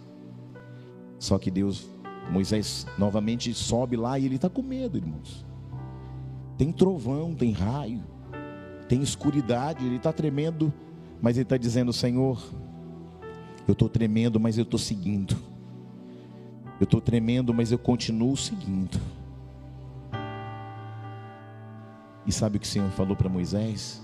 Só 1.19 1.37
que 1.37 1.51
Deus, 1.51 1.96
Moisés 2.31 2.85
novamente 2.97 3.53
sobe 3.53 3.95
lá 3.95 4.19
e 4.19 4.25
ele 4.25 4.35
está 4.35 4.49
com 4.49 4.61
medo, 4.61 4.97
irmãos. 4.97 5.45
Tem 6.57 6.71
trovão, 6.71 7.33
tem 7.33 7.51
raio, 7.51 8.03
tem 8.89 9.01
escuridade, 9.01 9.85
ele 9.85 9.97
está 9.97 10.11
tremendo, 10.11 10.73
mas 11.21 11.37
ele 11.37 11.43
está 11.43 11.57
dizendo: 11.57 11.93
Senhor, 11.93 12.41
eu 13.67 13.73
estou 13.73 13.89
tremendo, 13.89 14.39
mas 14.39 14.57
eu 14.57 14.63
estou 14.63 14.79
seguindo. 14.79 15.35
Eu 16.79 16.83
estou 16.83 17.01
tremendo, 17.01 17.53
mas 17.53 17.71
eu 17.71 17.79
continuo 17.79 18.37
seguindo. 18.37 18.99
E 22.25 22.31
sabe 22.31 22.57
o 22.57 22.59
que 22.59 22.67
o 22.67 22.69
Senhor 22.69 22.89
falou 22.91 23.15
para 23.15 23.29
Moisés? 23.29 24.01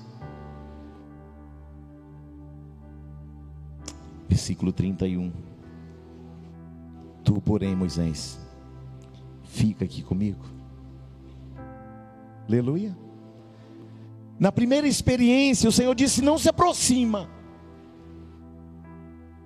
Versículo 4.29 4.71
31. 4.71 5.52
Tu, 7.33 7.41
porém, 7.41 7.75
Moisés, 7.75 8.39
fica 9.43 9.85
aqui 9.85 10.03
comigo 10.03 10.45
Aleluia. 12.47 12.95
Na 14.37 14.51
primeira 14.51 14.85
experiência, 14.85 15.69
o 15.69 15.71
Senhor 15.71 15.95
disse: 15.95 16.21
não 16.21 16.37
se 16.37 16.49
aproxima. 16.49 17.29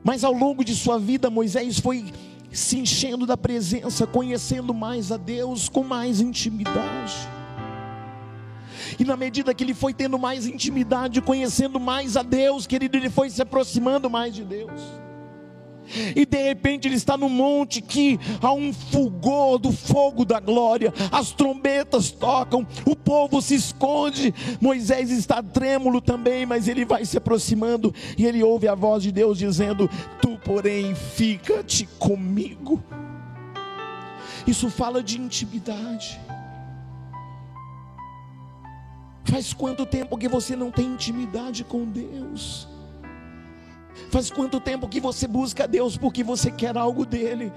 Mas 0.03 0.23
ao 0.23 0.33
longo 0.33 0.65
de 0.65 0.75
sua 0.75 0.97
vida, 0.97 1.29
Moisés 1.29 1.79
foi 1.79 2.11
se 2.51 2.79
enchendo 2.79 3.27
da 3.27 3.37
presença, 3.37 4.07
conhecendo 4.07 4.73
mais 4.73 5.11
a 5.11 5.17
Deus 5.17 5.69
com 5.69 5.83
mais 5.83 6.19
intimidade. 6.19 7.13
E 8.97 9.05
na 9.05 9.15
medida 9.15 9.53
que 9.53 9.63
ele 9.63 9.75
foi 9.75 9.93
tendo 9.93 10.17
mais 10.17 10.47
intimidade, 10.47 11.21
conhecendo 11.21 11.79
mais 11.79 12.17
a 12.17 12.23
Deus, 12.23 12.65
querido, 12.65 12.97
ele 12.97 13.11
foi 13.11 13.29
se 13.29 13.43
aproximando 13.43 14.09
mais 14.09 14.33
de 14.33 14.43
Deus 14.43 15.06
e 16.15 16.25
de 16.25 16.41
repente 16.41 16.87
ele 16.87 16.95
está 16.95 17.17
no 17.17 17.29
monte 17.29 17.81
que 17.81 18.19
há 18.41 18.51
um 18.51 18.73
fulgor 18.73 19.57
do 19.57 19.71
fogo 19.71 20.25
da 20.25 20.39
glória, 20.39 20.93
as 21.11 21.31
trombetas 21.31 22.11
tocam, 22.11 22.65
o 22.85 22.95
povo 22.95 23.41
se 23.41 23.55
esconde, 23.55 24.33
Moisés 24.59 25.09
está 25.11 25.41
trêmulo 25.41 26.01
também, 26.01 26.45
mas 26.45 26.67
ele 26.67 26.85
vai 26.85 27.05
se 27.05 27.17
aproximando 27.17 27.93
e 28.17 28.25
ele 28.25 28.43
ouve 28.43 28.67
a 28.67 28.75
voz 28.75 29.03
de 29.03 29.11
Deus 29.11 29.37
dizendo: 29.37 29.89
Tu, 30.21 30.37
porém, 30.43 30.93
fica-te 30.95 31.87
comigo. 31.99 32.83
Isso 34.45 34.69
fala 34.69 35.03
de 35.03 35.19
intimidade. 35.19 36.19
Faz 39.25 39.53
quanto 39.53 39.85
tempo 39.85 40.17
que 40.17 40.29
você 40.29 40.55
não 40.55 40.71
tem 40.71 40.85
intimidade 40.85 41.65
com 41.65 41.83
Deus? 41.83 42.67
Faz 44.09 44.29
quanto 44.31 44.59
tempo 44.59 44.87
que 44.87 44.99
você 44.99 45.27
busca 45.27 45.67
Deus 45.67 45.97
porque 45.97 46.23
você 46.23 46.51
quer 46.51 46.77
algo 46.77 47.05
dele? 47.05 47.51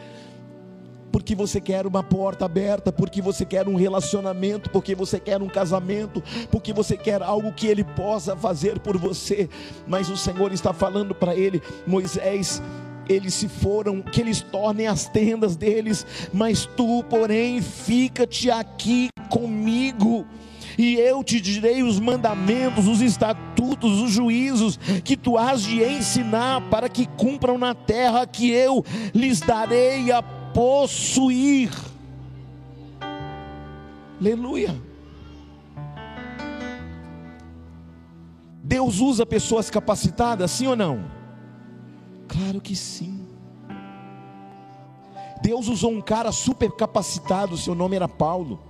Porque 1.13 1.35
você 1.35 1.61
quer 1.61 1.87
uma 1.87 2.03
porta 2.03 2.45
aberta, 2.45 2.93
porque 2.93 3.21
você 3.21 3.45
quer 3.45 3.67
um 3.67 3.75
relacionamento, 3.75 4.71
porque 4.71 4.95
você 4.95 5.19
quer 5.19 5.43
um 5.43 5.49
casamento, 5.49 6.23
porque 6.51 6.73
você 6.73 6.97
quer 6.97 7.23
algo 7.23 7.53
que 7.53 7.67
ele 7.67 7.83
possa 7.83 8.37
fazer 8.37 8.79
por 8.79 8.97
você. 8.97 9.49
Mas 9.87 10.09
o 10.09 10.17
Senhor 10.17 10.53
está 10.53 10.73
falando 10.73 11.15
para 11.15 11.35
ele, 11.35 11.61
Moisés, 11.85 12.63
eles 13.09 13.35
se 13.35 13.49
foram, 13.49 14.01
que 14.01 14.21
eles 14.21 14.41
tornem 14.41 14.87
as 14.87 15.07
tendas 15.09 15.57
deles, 15.57 16.07
mas 16.33 16.65
tu, 16.77 17.03
porém, 17.05 17.61
fica-te 17.61 18.51
aqui 18.51 19.09
comigo 19.29 20.25
e 20.81 20.99
eu 20.99 21.23
te 21.23 21.39
direi 21.39 21.83
os 21.83 22.01
mandamentos, 22.01 22.87
os 22.87 23.03
estatutos, 23.03 24.01
os 24.01 24.11
juízos 24.11 24.79
que 25.05 25.15
tu 25.15 25.37
has 25.37 25.63
de 25.63 25.85
ensinar 25.85 26.71
para 26.71 26.89
que 26.89 27.05
cumpram 27.07 27.59
na 27.59 27.75
terra 27.75 28.27
que 28.27 28.51
eu 28.51 28.83
lhes 29.13 29.41
darei 29.41 30.11
a 30.11 30.23
possuir. 30.23 31.71
Aleluia. 34.19 34.75
Deus 38.65 39.01
usa 39.01 39.27
pessoas 39.27 39.69
capacitadas, 39.69 40.51
sim 40.51 40.67
ou 40.67 40.77
não? 40.77 41.05
Claro 42.27 42.59
que 42.59 42.75
sim. 42.75 43.21
Deus 45.43 45.69
usou 45.69 45.93
um 45.93 46.01
cara 46.01 46.33
super 46.33 46.71
capacitado, 46.73 47.59
seu 47.59 47.75
nome 47.75 47.97
era 47.97 48.09
Paulo. 48.09 48.70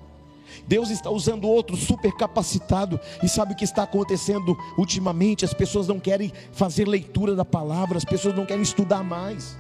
Deus 0.67 0.91
está 0.91 1.11
usando 1.11 1.49
outro 1.49 1.77
super 1.77 2.13
capacitado. 2.17 2.99
E 3.23 3.29
sabe 3.29 3.53
o 3.53 3.57
que 3.57 3.65
está 3.65 3.83
acontecendo 3.83 4.57
ultimamente? 4.77 5.45
As 5.45 5.55
pessoas 5.55 5.87
não 5.89 5.99
querem 5.99 6.33
fazer 6.53 6.87
leitura 6.87 7.35
da 7.35 7.45
palavra, 7.45 7.97
as 7.97 8.05
pessoas 8.05 8.35
não 8.35 8.47
querem 8.47 8.63
estudar 8.63 9.03
mais, 9.03 9.57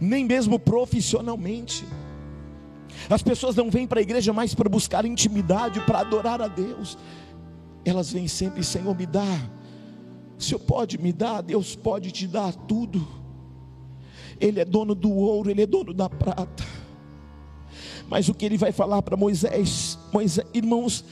nem 0.00 0.24
mesmo 0.24 0.58
profissionalmente. 0.58 1.84
As 3.08 3.22
pessoas 3.22 3.56
não 3.56 3.70
vêm 3.70 3.86
para 3.86 4.00
a 4.00 4.02
igreja 4.02 4.32
mais 4.32 4.54
para 4.54 4.68
buscar 4.68 5.04
intimidade, 5.04 5.80
para 5.80 6.00
adorar 6.00 6.40
a 6.40 6.48
Deus. 6.48 6.98
Elas 7.84 8.12
vêm 8.12 8.28
sempre, 8.28 8.62
Senhor, 8.62 8.96
me 8.96 9.06
dá. 9.06 9.50
Senhor 10.38 10.60
pode 10.60 10.98
me 10.98 11.12
dar, 11.12 11.42
Deus 11.42 11.74
pode 11.76 12.10
te 12.10 12.26
dar 12.26 12.54
tudo. 12.54 13.06
Ele 14.40 14.60
é 14.60 14.64
dono 14.64 14.94
do 14.94 15.10
ouro, 15.12 15.50
Ele 15.50 15.62
é 15.62 15.66
dono 15.66 15.92
da 15.92 16.08
prata. 16.08 16.79
Mas 18.10 18.28
o 18.28 18.34
que 18.34 18.44
ele 18.44 18.58
vai 18.58 18.72
falar 18.72 19.00
para 19.02 19.16
Moisés, 19.16 19.96
Moisés, 20.12 20.44
irmãos, 20.52 21.04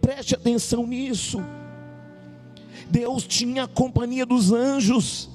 preste 0.00 0.34
atenção 0.34 0.84
nisso. 0.84 1.38
Deus 2.90 3.24
tinha 3.24 3.62
a 3.62 3.68
companhia 3.68 4.26
dos 4.26 4.50
anjos, 4.50 5.30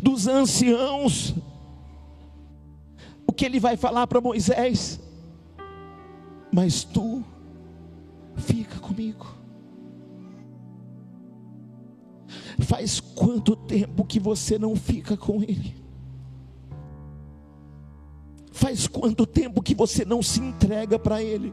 dos 0.00 0.28
anciãos. 0.28 1.34
O 3.26 3.32
que 3.32 3.44
ele 3.44 3.58
vai 3.58 3.76
falar 3.76 4.06
para 4.06 4.20
Moisés? 4.20 5.00
Mas 6.52 6.84
tu 6.84 7.24
fica 8.36 8.78
comigo. 8.78 9.26
Faz 12.60 13.00
quanto 13.00 13.56
tempo 13.56 14.04
que 14.04 14.20
você 14.20 14.60
não 14.60 14.76
fica 14.76 15.16
com 15.16 15.42
ele? 15.42 15.83
Faz 18.54 18.86
quanto 18.86 19.26
tempo 19.26 19.60
que 19.60 19.74
você 19.74 20.04
não 20.04 20.22
se 20.22 20.38
entrega 20.38 20.96
para 20.96 21.20
Ele? 21.20 21.52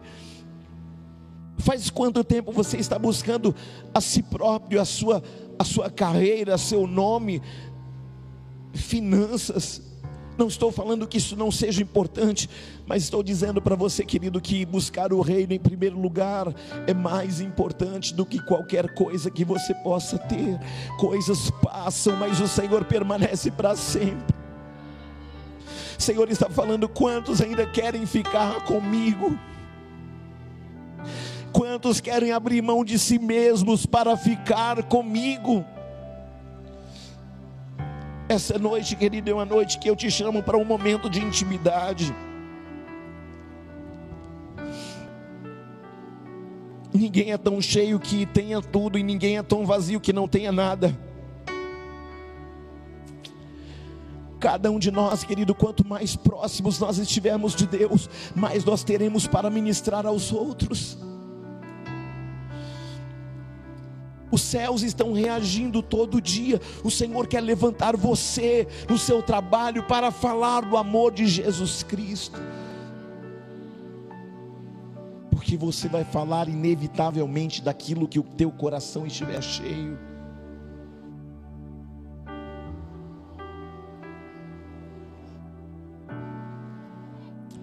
Faz 1.58 1.89
quanto 1.89 2.24
tempo 2.24 2.52
você 2.52 2.78
está 2.78 2.99
buscando 2.99 3.56
a 3.91 3.99
si 3.99 4.22
próprio, 4.22 4.80
a 4.80 4.86
sua, 4.86 5.24
a 5.58 5.64
sua 5.64 5.89
carreira, 5.89 6.60
seu 6.60 6.86
nome, 6.86 7.41
finanças? 8.72 9.82
Não 10.38 10.47
estou 10.47 10.72
falando 10.72 11.08
que 11.08 11.18
isso 11.18 11.36
não 11.36 11.49
seja 11.49 11.82
importante, 11.82 12.47
mas 12.86 13.02
estou 13.02 13.24
dizendo 13.24 13.60
para 13.60 13.76
você, 13.76 14.06
querido, 14.06 14.39
que 14.39 14.64
buscar 14.64 15.12
o 15.12 15.22
reino 15.22 15.54
em 15.54 15.60
primeiro 15.60 15.99
lugar 15.99 16.54
é 16.86 16.93
mais 16.93 17.41
importante 17.41 18.14
do 18.14 18.28
que 18.28 18.39
qualquer 18.45 18.93
coisa 18.93 19.32
que 19.32 19.43
você 19.43 19.74
possa 19.74 20.20
ter. 20.20 20.60
Coisas 20.99 21.49
passam, 21.64 22.16
mas 22.16 22.39
o 22.39 22.47
Senhor 22.47 22.86
permanece 22.86 23.49
para 23.49 23.76
sempre. 23.76 24.40
Senhor 26.02 26.30
está 26.30 26.49
falando: 26.49 26.89
quantos 26.89 27.41
ainda 27.41 27.66
querem 27.66 28.06
ficar 28.06 28.66
comigo? 28.66 29.38
Quantos 31.52 31.99
querem 31.99 32.32
abrir 32.32 32.62
mão 32.62 32.84
de 32.84 32.97
si 32.97 33.20
mesmos 33.20 33.86
para 33.86 34.16
ficar 34.18 34.84
comigo? 34.84 35.66
Essa 38.28 38.58
noite, 38.58 38.95
querido, 38.95 39.30
é 39.30 39.34
uma 39.34 39.45
noite 39.45 39.78
que 39.78 39.89
eu 39.89 39.95
te 39.95 40.10
chamo 40.10 40.41
para 40.41 40.58
um 40.58 40.64
momento 40.64 41.10
de 41.10 41.20
intimidade. 41.20 42.16
Ninguém 46.93 47.32
é 47.32 47.38
tão 47.38 47.62
cheio 47.62 47.99
que 47.99 48.26
tenha 48.26 48.62
tudo, 48.62 48.97
e 48.97 49.04
ninguém 49.04 49.38
é 49.38 49.43
tão 49.43 49.66
vazio 49.66 49.99
que 49.99 50.14
não 50.14 50.28
tenha 50.28 50.52
nada. 50.52 50.97
Cada 54.41 54.71
um 54.71 54.79
de 54.79 54.89
nós, 54.89 55.23
querido, 55.23 55.53
quanto 55.53 55.87
mais 55.87 56.15
próximos 56.15 56.79
nós 56.79 56.97
estivermos 56.97 57.53
de 57.53 57.67
Deus, 57.67 58.09
mais 58.35 58.65
nós 58.65 58.83
teremos 58.83 59.27
para 59.27 59.51
ministrar 59.51 60.03
aos 60.03 60.33
outros. 60.33 60.97
Os 64.31 64.41
céus 64.41 64.81
estão 64.81 65.13
reagindo 65.13 65.83
todo 65.83 66.19
dia. 66.19 66.59
O 66.83 66.89
Senhor 66.89 67.27
quer 67.27 67.41
levantar 67.41 67.95
você 67.95 68.67
no 68.89 68.97
seu 68.97 69.21
trabalho 69.21 69.83
para 69.83 70.09
falar 70.09 70.61
do 70.61 70.75
amor 70.75 71.13
de 71.13 71.27
Jesus 71.27 71.83
Cristo. 71.83 72.39
Porque 75.29 75.55
você 75.55 75.87
vai 75.87 76.03
falar 76.03 76.49
inevitavelmente 76.49 77.61
daquilo 77.61 78.07
que 78.07 78.17
o 78.17 78.23
teu 78.23 78.49
coração 78.49 79.05
estiver 79.05 79.43
cheio. 79.43 80.11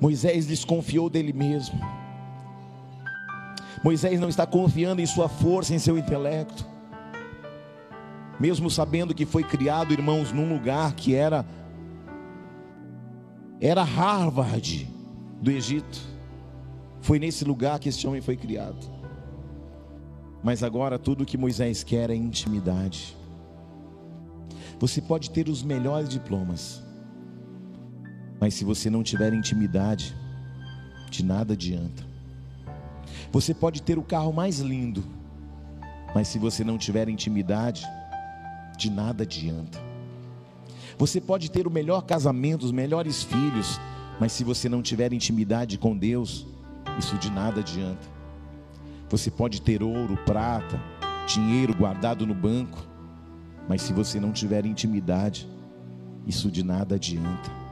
Moisés 0.01 0.47
desconfiou 0.47 1.11
dele 1.11 1.33
mesmo. 1.33 1.79
Moisés 3.83 4.21
não 4.21 4.29
está 4.29 4.47
confiando 4.47 5.01
em 5.01 5.07
sua 5.07 5.29
força, 5.29 5.75
em 5.75 5.79
seu 5.79 5.99
intelecto. 5.99 6.67
Mesmo 8.39 8.71
sabendo 8.71 9.15
que 9.15 9.27
foi 9.27 9.43
criado, 9.43 9.93
irmãos, 9.93 10.33
num 10.33 10.49
lugar 10.49 10.95
que 10.95 11.15
era 11.15 11.45
era 13.61 13.83
Harvard 13.83 14.89
do 15.43 15.51
Egito. 15.51 16.01
Foi 17.01 17.19
nesse 17.19 17.45
lugar 17.45 17.79
que 17.79 17.89
esse 17.89 18.07
homem 18.07 18.21
foi 18.21 18.37
criado. 18.37 18.87
Mas 20.43 20.63
agora 20.63 20.99
tudo 20.99 21.27
que 21.27 21.37
Moisés 21.37 21.83
quer 21.83 22.11
é 22.11 22.15
intimidade. 22.15 23.17
Você 24.79 25.01
pode 25.01 25.31
ter 25.31 25.49
os 25.49 25.63
melhores 25.63 26.09
diplomas, 26.09 26.83
mas 28.49 28.55
se 28.55 28.65
você 28.65 28.89
não 28.89 29.03
tiver 29.03 29.35
intimidade, 29.35 30.17
de 31.11 31.23
nada 31.23 31.53
adianta. 31.53 32.03
Você 33.31 33.53
pode 33.53 33.83
ter 33.83 33.99
o 33.99 34.03
carro 34.03 34.33
mais 34.33 34.59
lindo, 34.59 35.05
mas 36.15 36.29
se 36.29 36.39
você 36.39 36.65
não 36.65 36.79
tiver 36.79 37.11
intimidade, 37.11 37.85
de 38.79 38.89
nada 38.91 39.25
adianta. 39.25 39.79
Você 40.97 41.21
pode 41.21 41.51
ter 41.51 41.67
o 41.67 41.71
melhor 41.71 42.07
casamento, 42.07 42.65
os 42.65 42.73
melhores 42.73 43.23
filhos, 43.23 43.79
mas 44.19 44.33
se 44.33 44.45
você 44.45 44.67
não 44.67 44.81
tiver 44.81 45.13
intimidade 45.13 45.77
com 45.77 45.95
Deus, 45.95 46.47
isso 46.99 47.19
de 47.19 47.31
nada 47.31 47.61
adianta. 47.61 48.09
Você 49.11 49.31
pode 49.31 49.61
ter 49.61 49.83
ouro, 49.83 50.17
prata, 50.25 50.81
dinheiro 51.27 51.77
guardado 51.77 52.27
no 52.27 52.35
banco, 52.35 52.83
mas 53.69 53.83
se 53.83 53.93
você 53.93 54.19
não 54.19 54.33
tiver 54.33 54.65
intimidade, 54.65 55.47
isso 56.27 56.51
de 56.51 56.63
nada 56.63 56.95
adianta. 56.95 57.68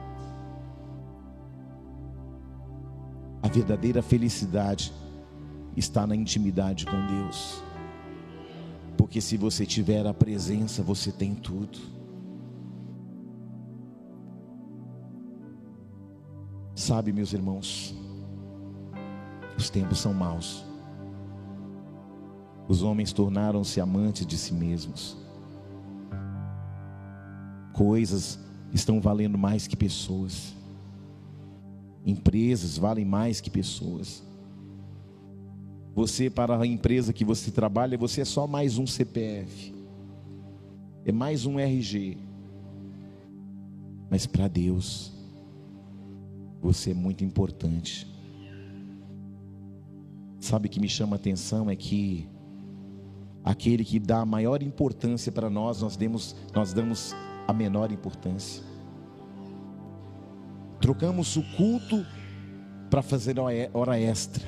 A 3.47 3.49
verdadeira 3.49 4.01
felicidade 4.01 4.93
está 5.73 6.05
na 6.05 6.13
intimidade 6.13 6.85
com 6.85 7.07
Deus. 7.07 7.63
Porque 8.97 9.21
se 9.21 9.37
você 9.37 9.65
tiver 9.65 10.05
a 10.05 10.13
presença, 10.13 10.83
você 10.83 11.13
tem 11.13 11.33
tudo. 11.33 11.79
Sabe, 16.75 17.13
meus 17.13 17.31
irmãos, 17.31 17.95
os 19.57 19.69
tempos 19.69 19.99
são 19.99 20.13
maus. 20.13 20.65
Os 22.67 22.83
homens 22.83 23.13
tornaram-se 23.13 23.79
amantes 23.79 24.27
de 24.27 24.37
si 24.37 24.53
mesmos. 24.53 25.15
Coisas 27.71 28.37
estão 28.73 28.99
valendo 28.99 29.37
mais 29.37 29.67
que 29.67 29.77
pessoas. 29.77 30.53
Empresas 32.07 32.77
valem 32.77 33.03
mais 33.03 33.41
que 33.41 33.49
pessoas. 33.49 34.23
Você, 35.93 36.29
para 36.29 36.57
a 36.57 36.65
empresa 36.65 37.11
que 37.11 37.25
você 37.25 37.51
trabalha, 37.51 37.97
você 37.97 38.21
é 38.21 38.25
só 38.25 38.47
mais 38.47 38.77
um 38.77 38.87
CPF, 38.87 39.75
é 41.03 41.11
mais 41.11 41.45
um 41.45 41.59
RG. 41.59 42.17
Mas 44.09 44.25
para 44.25 44.47
Deus, 44.47 45.11
você 46.61 46.91
é 46.91 46.93
muito 46.93 47.25
importante. 47.25 48.07
Sabe 50.39 50.67
o 50.67 50.71
que 50.71 50.79
me 50.79 50.87
chama 50.87 51.17
a 51.17 51.19
atenção 51.19 51.69
é 51.69 51.75
que 51.75 52.25
aquele 53.43 53.83
que 53.83 53.99
dá 53.99 54.21
a 54.21 54.25
maior 54.25 54.63
importância 54.63 55.29
para 55.29 55.49
nós, 55.49 55.81
nós 55.81 55.97
demos, 55.97 56.37
nós 56.55 56.71
damos 56.71 57.13
a 57.45 57.51
menor 57.51 57.91
importância. 57.91 58.63
Trocamos 60.79 61.35
o 61.35 61.43
culto 61.55 62.05
para 62.89 63.01
fazer 63.01 63.37
hora 63.73 63.99
extra. 63.99 64.45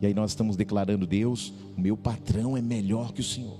E 0.00 0.06
aí 0.06 0.14
nós 0.14 0.30
estamos 0.30 0.56
declarando: 0.56 1.06
Deus, 1.06 1.52
o 1.76 1.80
meu 1.80 1.96
patrão 1.96 2.56
é 2.56 2.62
melhor 2.62 3.12
que 3.12 3.20
o 3.20 3.24
Senhor. 3.24 3.58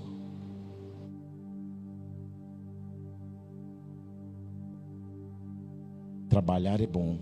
Trabalhar 6.29 6.79
é 6.79 6.87
bom, 6.87 7.19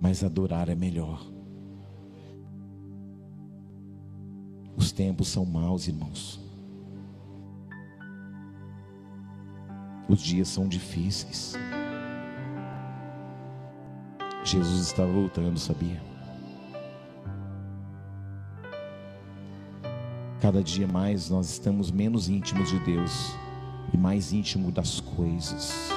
mas 0.00 0.22
adorar 0.22 0.68
é 0.68 0.74
melhor. 0.74 1.26
Os 4.76 4.92
tempos 4.92 5.28
são 5.28 5.46
maus, 5.46 5.88
irmãos. 5.88 6.40
Os 10.06 10.20
dias 10.20 10.48
são 10.48 10.68
difíceis. 10.68 11.54
Jesus 14.44 14.86
está 14.88 15.04
voltando, 15.04 15.58
sabia? 15.58 16.02
Cada 20.40 20.62
dia 20.62 20.86
mais 20.86 21.30
nós 21.30 21.48
estamos 21.48 21.90
menos 21.90 22.28
íntimos 22.28 22.68
de 22.68 22.78
Deus 22.80 23.34
e 23.94 23.96
mais 23.96 24.32
íntimo 24.34 24.70
das 24.70 25.00
coisas. 25.00 25.88